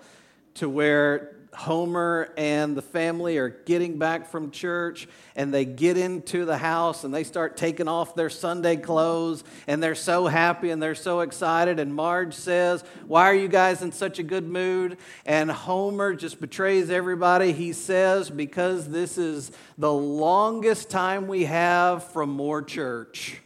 to 0.55 0.69
where 0.69 1.38
Homer 1.55 2.33
and 2.37 2.77
the 2.77 2.83
family 2.83 3.39
are 3.39 3.49
getting 3.49 3.99
back 3.99 4.29
from 4.31 4.51
church 4.51 5.09
and 5.35 5.53
they 5.53 5.65
get 5.65 5.97
into 5.97 6.45
the 6.45 6.59
house 6.59 7.05
and 7.05 7.15
they 7.15 7.25
start 7.25 7.57
taking 7.57 7.89
off 7.89 8.15
their 8.15 8.29
Sunday 8.29 8.77
clothes 8.77 9.45
and 9.67 9.83
they're 9.83 9.95
so 9.95 10.27
happy 10.27 10.71
and 10.71 10.83
they're 10.83 10.95
so 10.95 11.21
excited. 11.21 11.81
And 11.81 11.95
Marge 11.95 12.35
says, 12.35 12.85
Why 13.07 13.25
are 13.25 13.35
you 13.35 13.49
guys 13.49 13.83
in 13.83 13.93
such 13.93 14.19
a 14.19 14.23
good 14.23 14.47
mood? 14.47 14.99
And 15.25 15.51
Homer 15.51 16.15
just 16.15 16.41
betrays 16.41 16.91
everybody. 16.91 17.53
He 17.53 17.73
says, 17.73 18.29
Because 18.29 18.89
this 18.89 19.17
is 19.17 19.51
the 19.79 19.93
longest 19.93 20.91
time 20.91 21.29
we 21.29 21.45
have 21.45 22.05
from 22.13 22.31
more 22.31 22.63
church. 22.63 23.41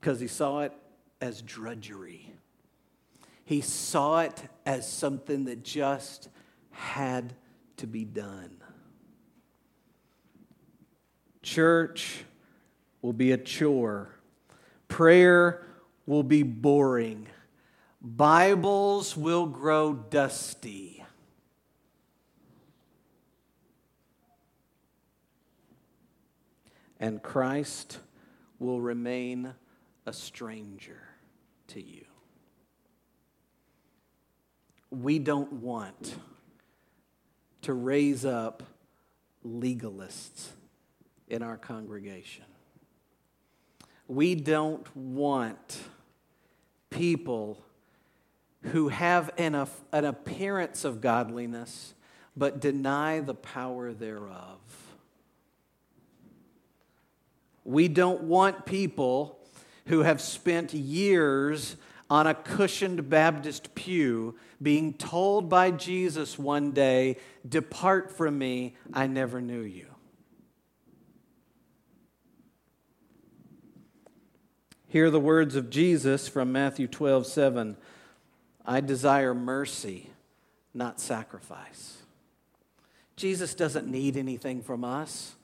Because 0.00 0.18
he 0.18 0.26
saw 0.28 0.60
it 0.60 0.72
as 1.20 1.40
drudgery. 1.42 2.17
He 3.48 3.62
saw 3.62 4.20
it 4.20 4.42
as 4.66 4.86
something 4.86 5.46
that 5.46 5.64
just 5.64 6.28
had 6.70 7.32
to 7.78 7.86
be 7.86 8.04
done. 8.04 8.58
Church 11.40 12.24
will 13.00 13.14
be 13.14 13.32
a 13.32 13.38
chore, 13.38 14.10
prayer 14.86 15.64
will 16.04 16.22
be 16.22 16.42
boring, 16.42 17.26
Bibles 18.02 19.16
will 19.16 19.46
grow 19.46 19.94
dusty. 19.94 21.02
And 27.00 27.22
Christ 27.22 27.98
will 28.58 28.82
remain 28.82 29.54
a 30.04 30.12
stranger 30.12 31.00
to 31.68 31.80
you. 31.80 32.07
We 34.90 35.18
don't 35.18 35.52
want 35.54 36.16
to 37.62 37.74
raise 37.74 38.24
up 38.24 38.62
legalists 39.46 40.48
in 41.28 41.42
our 41.42 41.56
congregation. 41.56 42.44
We 44.06 44.34
don't 44.34 44.86
want 44.96 45.82
people 46.90 47.62
who 48.62 48.88
have 48.88 49.30
an, 49.36 49.54
an 49.92 50.04
appearance 50.04 50.84
of 50.84 51.00
godliness 51.00 51.94
but 52.36 52.60
deny 52.60 53.20
the 53.20 53.34
power 53.34 53.92
thereof. 53.92 54.58
We 57.64 57.88
don't 57.88 58.22
want 58.22 58.64
people 58.64 59.38
who 59.86 60.00
have 60.00 60.20
spent 60.20 60.72
years 60.72 61.76
on 62.10 62.26
a 62.26 62.34
cushioned 62.34 63.08
Baptist 63.08 63.74
pew 63.74 64.34
being 64.60 64.94
told 64.94 65.48
by 65.48 65.70
Jesus 65.70 66.38
one 66.38 66.72
day, 66.72 67.18
Depart 67.46 68.10
from 68.10 68.38
me, 68.38 68.76
I 68.92 69.06
never 69.06 69.40
knew 69.40 69.60
you. 69.60 69.86
Hear 74.86 75.10
the 75.10 75.20
words 75.20 75.54
of 75.54 75.68
Jesus 75.68 76.28
from 76.28 76.50
Matthew 76.50 76.86
12 76.86 77.26
7. 77.26 77.76
I 78.64 78.80
desire 78.80 79.34
mercy, 79.34 80.10
not 80.72 80.98
sacrifice. 81.00 81.98
Jesus 83.16 83.54
doesn't 83.54 83.86
need 83.86 84.16
anything 84.16 84.62
from 84.62 84.84
us. 84.84 85.34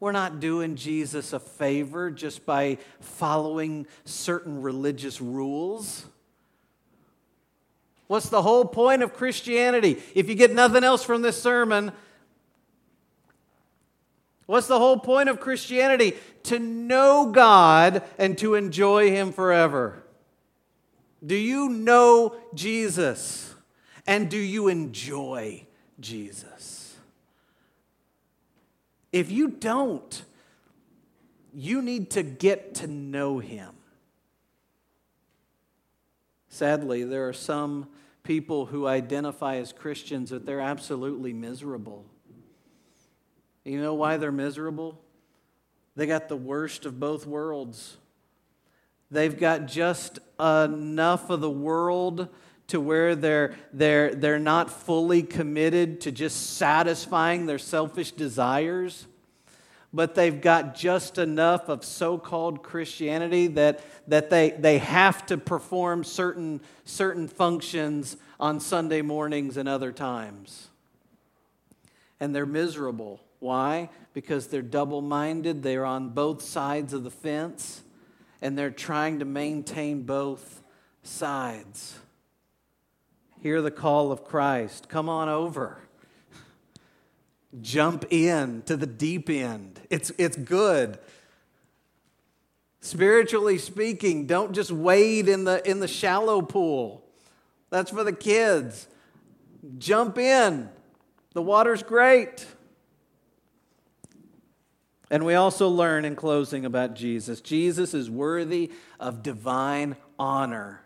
We're 0.00 0.12
not 0.12 0.40
doing 0.40 0.76
Jesus 0.76 1.32
a 1.32 1.40
favor 1.40 2.10
just 2.10 2.46
by 2.46 2.78
following 3.00 3.86
certain 4.04 4.62
religious 4.62 5.20
rules. 5.20 6.06
What's 8.14 8.28
the 8.28 8.42
whole 8.42 8.64
point 8.64 9.02
of 9.02 9.12
Christianity? 9.12 10.00
If 10.14 10.28
you 10.28 10.36
get 10.36 10.54
nothing 10.54 10.84
else 10.84 11.02
from 11.02 11.22
this 11.22 11.42
sermon, 11.42 11.90
what's 14.46 14.68
the 14.68 14.78
whole 14.78 15.00
point 15.00 15.28
of 15.28 15.40
Christianity? 15.40 16.14
To 16.44 16.60
know 16.60 17.32
God 17.32 18.04
and 18.16 18.38
to 18.38 18.54
enjoy 18.54 19.10
Him 19.10 19.32
forever. 19.32 20.04
Do 21.26 21.34
you 21.34 21.68
know 21.68 22.36
Jesus? 22.54 23.52
And 24.06 24.30
do 24.30 24.38
you 24.38 24.68
enjoy 24.68 25.66
Jesus? 25.98 26.94
If 29.10 29.32
you 29.32 29.48
don't, 29.48 30.22
you 31.52 31.82
need 31.82 32.10
to 32.10 32.22
get 32.22 32.76
to 32.76 32.86
know 32.86 33.40
Him. 33.40 33.70
Sadly, 36.48 37.02
there 37.02 37.26
are 37.26 37.32
some 37.32 37.88
people 38.24 38.66
who 38.66 38.86
identify 38.86 39.56
as 39.56 39.72
Christians 39.72 40.30
that 40.30 40.44
they're 40.44 40.60
absolutely 40.60 41.32
miserable. 41.32 42.04
You 43.64 43.80
know 43.80 43.94
why 43.94 44.16
they're 44.16 44.32
miserable? 44.32 45.00
They 45.94 46.06
got 46.06 46.28
the 46.28 46.36
worst 46.36 46.86
of 46.86 46.98
both 46.98 47.26
worlds. 47.26 47.96
They've 49.10 49.38
got 49.38 49.66
just 49.66 50.18
enough 50.40 51.30
of 51.30 51.40
the 51.40 51.50
world 51.50 52.28
to 52.68 52.80
where 52.80 53.14
they're, 53.14 53.54
they're, 53.72 54.14
they're 54.14 54.38
not 54.38 54.70
fully 54.70 55.22
committed 55.22 56.00
to 56.00 56.10
just 56.10 56.56
satisfying 56.56 57.46
their 57.46 57.58
selfish 57.58 58.10
desires 58.12 59.06
but 59.94 60.16
they've 60.16 60.40
got 60.40 60.74
just 60.74 61.18
enough 61.18 61.68
of 61.68 61.84
so 61.84 62.18
called 62.18 62.64
Christianity 62.64 63.46
that, 63.46 63.80
that 64.08 64.28
they, 64.28 64.50
they 64.50 64.78
have 64.78 65.24
to 65.26 65.38
perform 65.38 66.02
certain, 66.02 66.60
certain 66.84 67.28
functions 67.28 68.16
on 68.40 68.58
Sunday 68.58 69.02
mornings 69.02 69.56
and 69.56 69.68
other 69.68 69.92
times. 69.92 70.68
And 72.18 72.34
they're 72.34 72.44
miserable. 72.44 73.20
Why? 73.38 73.88
Because 74.14 74.48
they're 74.48 74.62
double 74.62 75.00
minded, 75.00 75.62
they're 75.62 75.86
on 75.86 76.08
both 76.08 76.42
sides 76.42 76.92
of 76.92 77.04
the 77.04 77.10
fence, 77.10 77.82
and 78.42 78.58
they're 78.58 78.72
trying 78.72 79.20
to 79.20 79.24
maintain 79.24 80.02
both 80.02 80.60
sides. 81.04 82.00
Hear 83.40 83.62
the 83.62 83.70
call 83.70 84.10
of 84.10 84.24
Christ 84.24 84.88
come 84.88 85.08
on 85.08 85.28
over 85.28 85.83
jump 87.60 88.04
in 88.10 88.62
to 88.62 88.76
the 88.76 88.86
deep 88.86 89.30
end. 89.30 89.80
It's, 89.90 90.12
it's 90.18 90.36
good. 90.36 90.98
Spiritually 92.80 93.58
speaking, 93.58 94.26
don't 94.26 94.52
just 94.52 94.70
wade 94.70 95.28
in 95.28 95.44
the, 95.44 95.68
in 95.68 95.80
the 95.80 95.88
shallow 95.88 96.42
pool. 96.42 97.04
That's 97.70 97.90
for 97.90 98.04
the 98.04 98.12
kids. 98.12 98.88
Jump 99.78 100.18
in. 100.18 100.68
The 101.32 101.42
water's 101.42 101.82
great. 101.82 102.46
And 105.10 105.24
we 105.24 105.34
also 105.34 105.68
learn 105.68 106.04
in 106.04 106.16
closing 106.16 106.64
about 106.64 106.94
Jesus 106.94 107.40
Jesus 107.40 107.94
is 107.94 108.10
worthy 108.10 108.72
of 108.98 109.22
divine 109.22 109.96
honor 110.18 110.82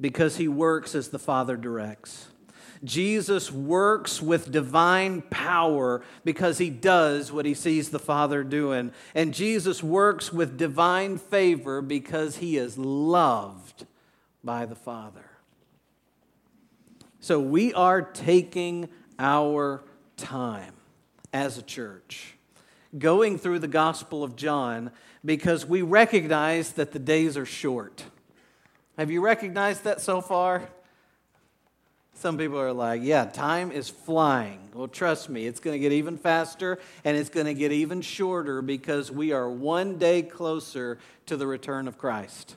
because 0.00 0.36
he 0.36 0.48
works 0.48 0.94
as 0.94 1.08
the 1.08 1.18
Father 1.18 1.56
directs. 1.56 2.28
Jesus 2.84 3.50
works 3.50 4.20
with 4.20 4.52
divine 4.52 5.22
power 5.22 6.02
because 6.24 6.58
he 6.58 6.70
does 6.70 7.32
what 7.32 7.46
he 7.46 7.54
sees 7.54 7.90
the 7.90 7.98
Father 7.98 8.44
doing. 8.44 8.92
And 9.14 9.34
Jesus 9.34 9.82
works 9.82 10.32
with 10.32 10.58
divine 10.58 11.18
favor 11.18 11.80
because 11.82 12.36
he 12.36 12.56
is 12.56 12.78
loved 12.78 13.86
by 14.44 14.66
the 14.66 14.74
Father. 14.74 15.30
So 17.20 17.40
we 17.40 17.74
are 17.74 18.02
taking 18.02 18.88
our 19.18 19.82
time 20.16 20.74
as 21.32 21.58
a 21.58 21.62
church, 21.62 22.34
going 22.96 23.38
through 23.38 23.58
the 23.58 23.68
Gospel 23.68 24.22
of 24.22 24.36
John 24.36 24.90
because 25.24 25.66
we 25.66 25.82
recognize 25.82 26.72
that 26.72 26.92
the 26.92 26.98
days 26.98 27.36
are 27.36 27.44
short. 27.44 28.04
Have 28.96 29.10
you 29.10 29.20
recognized 29.20 29.84
that 29.84 30.00
so 30.00 30.20
far? 30.20 30.68
Some 32.16 32.38
people 32.38 32.58
are 32.58 32.72
like, 32.72 33.02
yeah, 33.04 33.26
time 33.26 33.70
is 33.70 33.90
flying. 33.90 34.70
Well, 34.72 34.88
trust 34.88 35.28
me, 35.28 35.46
it's 35.46 35.60
going 35.60 35.74
to 35.74 35.78
get 35.78 35.92
even 35.92 36.16
faster 36.16 36.78
and 37.04 37.14
it's 37.14 37.28
going 37.28 37.44
to 37.44 37.52
get 37.52 37.72
even 37.72 38.00
shorter 38.00 38.62
because 38.62 39.10
we 39.10 39.32
are 39.32 39.50
one 39.50 39.98
day 39.98 40.22
closer 40.22 40.98
to 41.26 41.36
the 41.36 41.46
return 41.46 41.86
of 41.86 41.98
Christ. 41.98 42.56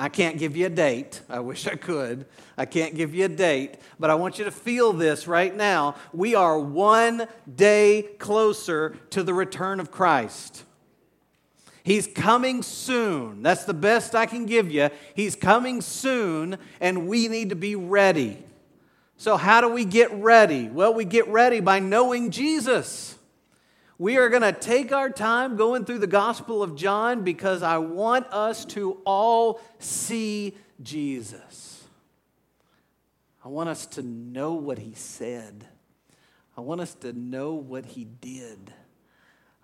I 0.00 0.08
can't 0.08 0.36
give 0.36 0.56
you 0.56 0.66
a 0.66 0.70
date. 0.70 1.20
I 1.28 1.38
wish 1.38 1.68
I 1.68 1.76
could. 1.76 2.26
I 2.58 2.64
can't 2.64 2.96
give 2.96 3.14
you 3.14 3.26
a 3.26 3.28
date, 3.28 3.76
but 4.00 4.10
I 4.10 4.16
want 4.16 4.36
you 4.36 4.46
to 4.46 4.50
feel 4.50 4.92
this 4.92 5.28
right 5.28 5.54
now. 5.54 5.94
We 6.12 6.34
are 6.34 6.58
one 6.58 7.28
day 7.54 8.08
closer 8.18 8.96
to 9.10 9.22
the 9.22 9.32
return 9.32 9.78
of 9.78 9.92
Christ. 9.92 10.64
He's 11.84 12.06
coming 12.06 12.62
soon. 12.62 13.42
That's 13.42 13.64
the 13.64 13.74
best 13.74 14.14
I 14.14 14.26
can 14.26 14.46
give 14.46 14.70
you. 14.70 14.90
He's 15.14 15.34
coming 15.34 15.80
soon, 15.80 16.58
and 16.80 17.08
we 17.08 17.28
need 17.28 17.48
to 17.50 17.56
be 17.56 17.74
ready. 17.74 18.38
So, 19.16 19.36
how 19.36 19.60
do 19.60 19.68
we 19.68 19.84
get 19.84 20.12
ready? 20.12 20.68
Well, 20.68 20.94
we 20.94 21.04
get 21.04 21.28
ready 21.28 21.60
by 21.60 21.80
knowing 21.80 22.30
Jesus. 22.30 23.16
We 23.98 24.16
are 24.16 24.28
going 24.28 24.42
to 24.42 24.52
take 24.52 24.92
our 24.92 25.10
time 25.10 25.56
going 25.56 25.84
through 25.84 26.00
the 26.00 26.06
Gospel 26.08 26.62
of 26.62 26.74
John 26.76 27.22
because 27.22 27.62
I 27.62 27.78
want 27.78 28.26
us 28.32 28.64
to 28.66 28.98
all 29.04 29.60
see 29.78 30.56
Jesus. 30.82 31.84
I 33.44 33.48
want 33.48 33.68
us 33.68 33.86
to 33.86 34.02
know 34.02 34.54
what 34.54 34.78
he 34.78 34.94
said. 34.94 35.66
I 36.56 36.60
want 36.60 36.80
us 36.80 36.94
to 36.96 37.12
know 37.12 37.54
what 37.54 37.86
he 37.86 38.04
did. 38.04 38.72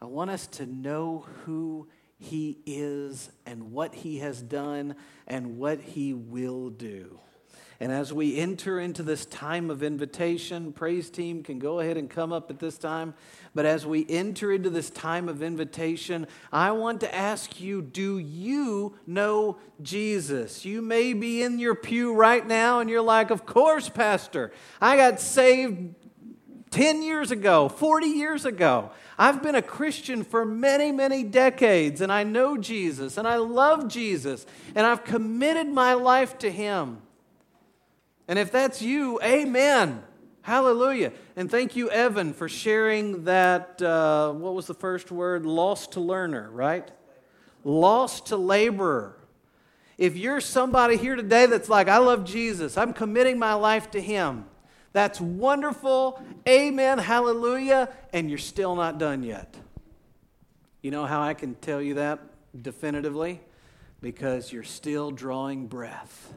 I 0.01 0.05
want 0.07 0.31
us 0.31 0.47
to 0.49 0.67
know 0.67 1.27
who 1.45 1.89
he 2.19 2.59
is 2.67 3.31
and 3.47 3.71
what 3.71 3.95
He 3.95 4.19
has 4.19 4.43
done 4.43 4.97
and 5.27 5.57
what 5.57 5.81
He 5.81 6.13
will 6.13 6.69
do. 6.69 7.21
And 7.81 7.93
as 7.93 8.13
we 8.13 8.37
enter 8.37 8.81
into 8.81 9.05
this 9.05 9.25
time 9.25 9.71
of 9.71 9.85
invitation, 9.85 10.73
praise 10.73 11.11
team 11.11 11.45
can 11.45 11.61
go 11.61 11.79
ahead 11.79 11.97
and 11.97 12.11
come 12.11 12.33
up 12.33 12.51
at 12.51 12.59
this 12.59 12.77
time. 12.77 13.15
But 13.55 13.67
as 13.67 13.87
we 13.87 14.05
enter 14.09 14.51
into 14.51 14.69
this 14.69 14.91
time 14.91 15.29
of 15.29 15.45
invitation, 15.45 16.27
I 16.51 16.73
want 16.73 17.01
to 17.03 17.15
ask 17.15 17.61
you 17.61 17.81
do 17.81 18.19
you 18.19 18.99
know 19.07 19.59
Jesus? 19.81 20.65
You 20.65 20.83
may 20.83 21.13
be 21.13 21.41
in 21.45 21.61
your 21.61 21.77
pew 21.77 22.15
right 22.15 22.45
now 22.45 22.81
and 22.81 22.91
you're 22.91 23.01
like, 23.01 23.31
Of 23.31 23.47
course, 23.47 23.89
Pastor. 23.89 24.51
I 24.81 24.97
got 24.97 25.21
saved 25.21 25.98
10 26.71 27.03
years 27.03 27.31
ago, 27.31 27.69
40 27.69 28.07
years 28.07 28.45
ago. 28.45 28.91
I've 29.19 29.43
been 29.43 29.55
a 29.55 29.63
Christian 29.63 30.23
for 30.23 30.45
many, 30.45 30.93
many 30.93 31.25
decades, 31.25 32.01
and 32.01 32.13
I 32.13 32.23
know 32.23 32.57
Jesus, 32.57 33.17
and 33.17 33.27
I 33.27 33.37
love 33.37 33.89
Jesus, 33.89 34.47
and 34.75 34.87
I've 34.87 35.05
committed 35.05 35.69
my 35.69 35.95
life 35.95 36.39
to 36.39 36.51
Him. 36.51 36.99
And 38.29 38.39
if 38.39 38.53
that's 38.53 38.83
you, 38.83 39.19
amen. 39.23 40.03
Hallelujah. 40.43 41.13
And 41.37 41.51
thank 41.51 41.77
you, 41.77 41.91
Evan, 41.91 42.33
for 42.33 42.49
sharing 42.49 43.25
that. 43.25 43.83
Uh, 43.83 44.33
what 44.33 44.55
was 44.55 44.67
the 44.67 44.75
first 44.75 45.11
word? 45.11 45.45
Lost 45.45 45.93
to 45.93 46.01
learner, 46.01 46.49
right? 46.51 46.91
Lost 47.65 48.27
to 48.27 48.37
laborer. 48.37 49.17
If 49.99 50.17
you're 50.17 50.41
somebody 50.41 50.97
here 50.97 51.17
today 51.17 51.47
that's 51.47 51.69
like, 51.69 51.89
I 51.89 51.99
love 51.99 52.25
Jesus, 52.25 52.79
I'm 52.79 52.93
committing 52.93 53.39
my 53.39 53.55
life 53.55 53.91
to 53.91 54.01
Him, 54.01 54.45
that's 54.93 55.21
wonderful. 55.21 56.23
Amen. 56.49 56.99
Hallelujah. 56.99 57.91
And 58.13 58.29
you're 58.29 58.39
still 58.39 58.75
not 58.75 58.99
done 58.99 59.23
yet. 59.23 59.55
You 60.83 60.91
know 60.91 61.07
how 61.07 61.23
I 61.23 61.35
can 61.35 61.55
tell 61.57 61.83
you 61.83 61.95
that 61.95 62.21
definitively? 62.61 63.41
Because 64.01 64.53
you're 64.53 64.63
still 64.63 65.11
drawing 65.11 65.67
breath. 65.67 66.33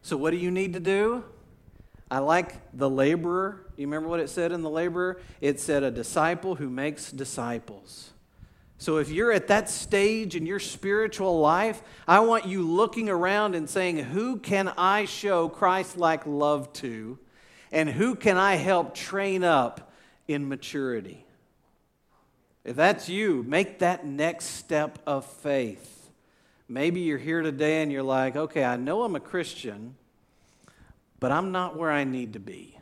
So, 0.00 0.16
what 0.16 0.30
do 0.30 0.38
you 0.38 0.50
need 0.50 0.72
to 0.72 0.80
do? 0.80 1.24
I 2.10 2.18
like 2.18 2.76
the 2.76 2.90
laborer. 2.90 3.66
You 3.76 3.86
remember 3.86 4.08
what 4.08 4.20
it 4.20 4.28
said 4.28 4.52
in 4.52 4.62
the 4.62 4.70
laborer? 4.70 5.20
It 5.40 5.60
said 5.60 5.82
a 5.82 5.90
disciple 5.90 6.56
who 6.56 6.68
makes 6.68 7.10
disciples. 7.10 8.12
So 8.82 8.96
if 8.96 9.10
you're 9.10 9.30
at 9.30 9.46
that 9.46 9.70
stage 9.70 10.34
in 10.34 10.44
your 10.44 10.58
spiritual 10.58 11.38
life, 11.38 11.80
I 12.08 12.18
want 12.18 12.46
you 12.46 12.68
looking 12.68 13.08
around 13.08 13.54
and 13.54 13.70
saying, 13.70 13.98
Who 13.98 14.38
can 14.38 14.68
I 14.76 15.04
show 15.04 15.48
Christ 15.48 15.96
like 15.96 16.26
love 16.26 16.72
to? 16.74 17.16
And 17.72 17.88
who 17.88 18.14
can 18.14 18.36
I 18.36 18.56
help 18.56 18.94
train 18.94 19.42
up 19.42 19.92
in 20.28 20.48
maturity? 20.48 21.24
If 22.64 22.76
that's 22.76 23.08
you, 23.08 23.42
make 23.42 23.80
that 23.80 24.06
next 24.06 24.44
step 24.44 24.98
of 25.06 25.24
faith. 25.24 26.10
Maybe 26.68 27.00
you're 27.00 27.18
here 27.18 27.42
today 27.42 27.82
and 27.82 27.90
you're 27.90 28.02
like, 28.02 28.36
okay, 28.36 28.62
I 28.62 28.76
know 28.76 29.02
I'm 29.02 29.16
a 29.16 29.20
Christian, 29.20 29.96
but 31.18 31.32
I'm 31.32 31.50
not 31.50 31.76
where 31.76 31.90
I 31.90 32.04
need 32.04 32.34
to 32.34 32.38
be. 32.38 32.78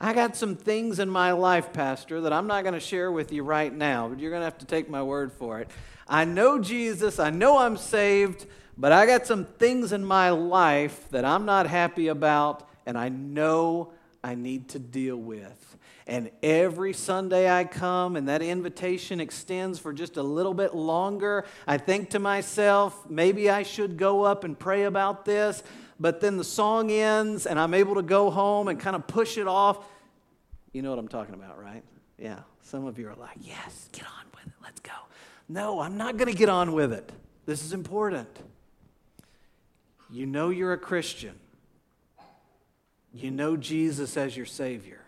I 0.00 0.14
got 0.14 0.36
some 0.36 0.56
things 0.56 0.98
in 0.98 1.08
my 1.08 1.32
life, 1.32 1.72
Pastor, 1.72 2.22
that 2.22 2.32
I'm 2.32 2.46
not 2.46 2.62
going 2.62 2.74
to 2.74 2.80
share 2.80 3.12
with 3.12 3.30
you 3.30 3.44
right 3.44 3.72
now, 3.72 4.08
but 4.08 4.18
you're 4.18 4.30
going 4.30 4.40
to 4.40 4.46
have 4.46 4.58
to 4.58 4.66
take 4.66 4.88
my 4.88 5.02
word 5.02 5.32
for 5.32 5.60
it. 5.60 5.70
I 6.08 6.24
know 6.24 6.58
Jesus, 6.58 7.18
I 7.18 7.30
know 7.30 7.58
I'm 7.58 7.76
saved, 7.76 8.46
but 8.76 8.90
I 8.90 9.06
got 9.06 9.26
some 9.26 9.44
things 9.44 9.92
in 9.92 10.04
my 10.04 10.30
life 10.30 11.08
that 11.10 11.24
I'm 11.24 11.44
not 11.44 11.66
happy 11.66 12.08
about, 12.08 12.68
and 12.86 12.96
I 12.98 13.08
know 13.08 13.92
I 14.22 14.34
need 14.34 14.68
to 14.70 14.78
deal 14.78 15.16
with. 15.16 15.76
And 16.06 16.30
every 16.42 16.92
Sunday 16.92 17.50
I 17.50 17.64
come 17.64 18.16
and 18.16 18.28
that 18.28 18.42
invitation 18.42 19.20
extends 19.20 19.78
for 19.78 19.92
just 19.92 20.16
a 20.16 20.22
little 20.22 20.54
bit 20.54 20.74
longer, 20.74 21.44
I 21.66 21.78
think 21.78 22.10
to 22.10 22.18
myself, 22.18 23.08
maybe 23.08 23.48
I 23.50 23.62
should 23.62 23.96
go 23.96 24.22
up 24.22 24.44
and 24.44 24.58
pray 24.58 24.84
about 24.84 25.24
this. 25.24 25.62
But 26.00 26.20
then 26.20 26.36
the 26.36 26.44
song 26.44 26.90
ends 26.90 27.46
and 27.46 27.58
I'm 27.58 27.74
able 27.74 27.94
to 27.94 28.02
go 28.02 28.30
home 28.30 28.68
and 28.68 28.80
kind 28.80 28.96
of 28.96 29.06
push 29.06 29.38
it 29.38 29.46
off. 29.46 29.86
You 30.72 30.82
know 30.82 30.90
what 30.90 30.98
I'm 30.98 31.08
talking 31.08 31.34
about, 31.34 31.62
right? 31.62 31.84
Yeah. 32.18 32.40
Some 32.62 32.86
of 32.86 32.98
you 32.98 33.08
are 33.08 33.14
like, 33.14 33.36
yes, 33.40 33.88
get 33.92 34.06
on 34.06 34.26
with 34.34 34.46
it. 34.46 34.52
Let's 34.62 34.80
go. 34.80 34.92
No, 35.48 35.80
I'm 35.80 35.96
not 35.96 36.16
going 36.16 36.30
to 36.30 36.36
get 36.36 36.48
on 36.48 36.72
with 36.72 36.92
it. 36.92 37.12
This 37.44 37.64
is 37.64 37.72
important. 37.72 38.28
You 40.10 40.26
know 40.26 40.50
you're 40.50 40.72
a 40.72 40.78
Christian, 40.78 41.38
you 43.14 43.30
know 43.30 43.56
Jesus 43.56 44.16
as 44.16 44.36
your 44.36 44.46
Savior. 44.46 45.00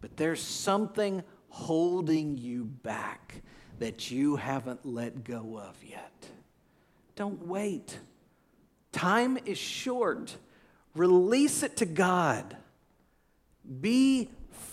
But 0.00 0.16
there's 0.16 0.42
something 0.42 1.22
holding 1.48 2.38
you 2.38 2.64
back 2.64 3.42
that 3.78 4.10
you 4.10 4.36
haven't 4.36 4.84
let 4.84 5.24
go 5.24 5.58
of 5.58 5.76
yet. 5.84 6.12
Don't 7.16 7.46
wait. 7.46 7.98
Time 8.92 9.38
is 9.44 9.58
short. 9.58 10.36
Release 10.94 11.62
it 11.62 11.76
to 11.78 11.86
God. 11.86 12.56
Be 13.80 14.30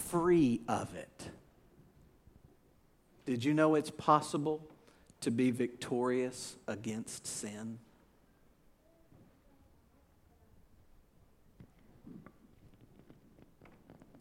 free 0.10 0.62
of 0.68 0.96
it. 0.96 1.30
Did 3.26 3.44
you 3.44 3.54
know 3.54 3.76
it's 3.76 3.92
possible 3.92 4.62
to 5.22 5.32
be 5.32 5.52
victorious 5.52 6.56
against 6.68 7.28
sin? 7.28 7.80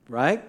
Right? 0.08 0.42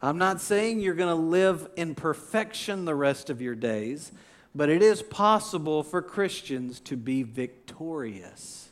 I'm 0.00 0.18
not 0.18 0.40
saying 0.40 0.80
you're 0.80 0.94
going 0.94 1.14
to 1.14 1.22
live 1.22 1.68
in 1.76 1.94
perfection 1.94 2.84
the 2.84 2.94
rest 2.94 3.30
of 3.30 3.40
your 3.40 3.54
days, 3.54 4.12
but 4.54 4.68
it 4.68 4.82
is 4.82 5.02
possible 5.02 5.82
for 5.82 6.02
Christians 6.02 6.80
to 6.80 6.96
be 6.96 7.22
victorious 7.22 8.68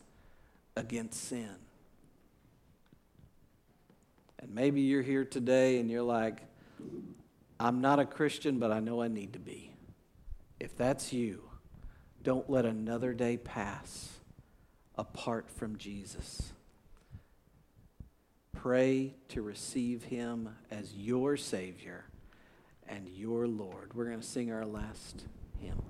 against 0.76 1.24
sin. 1.24 1.54
And 4.38 4.54
maybe 4.54 4.82
you're 4.82 5.02
here 5.02 5.24
today 5.24 5.78
and 5.78 5.90
you're 5.90 6.02
like, 6.02 6.40
I'm 7.58 7.80
not 7.80 7.98
a 7.98 8.04
Christian, 8.04 8.58
but 8.58 8.72
I 8.72 8.80
know 8.80 9.00
I 9.00 9.08
need 9.08 9.32
to 9.34 9.38
be. 9.38 9.72
If 10.60 10.76
that's 10.76 11.12
you, 11.12 11.42
don't 12.22 12.50
let 12.50 12.66
another 12.66 13.14
day 13.14 13.36
pass 13.36 14.18
apart 14.96 15.50
from 15.50 15.78
Jesus 15.78 16.52
pray 18.62 19.12
to 19.26 19.42
receive 19.42 20.04
him 20.04 20.48
as 20.70 20.94
your 20.94 21.36
Savior 21.36 22.04
and 22.88 23.08
your 23.08 23.48
Lord. 23.48 23.92
We're 23.92 24.04
going 24.04 24.20
to 24.20 24.26
sing 24.26 24.52
our 24.52 24.64
last 24.64 25.24
hymn. 25.58 25.82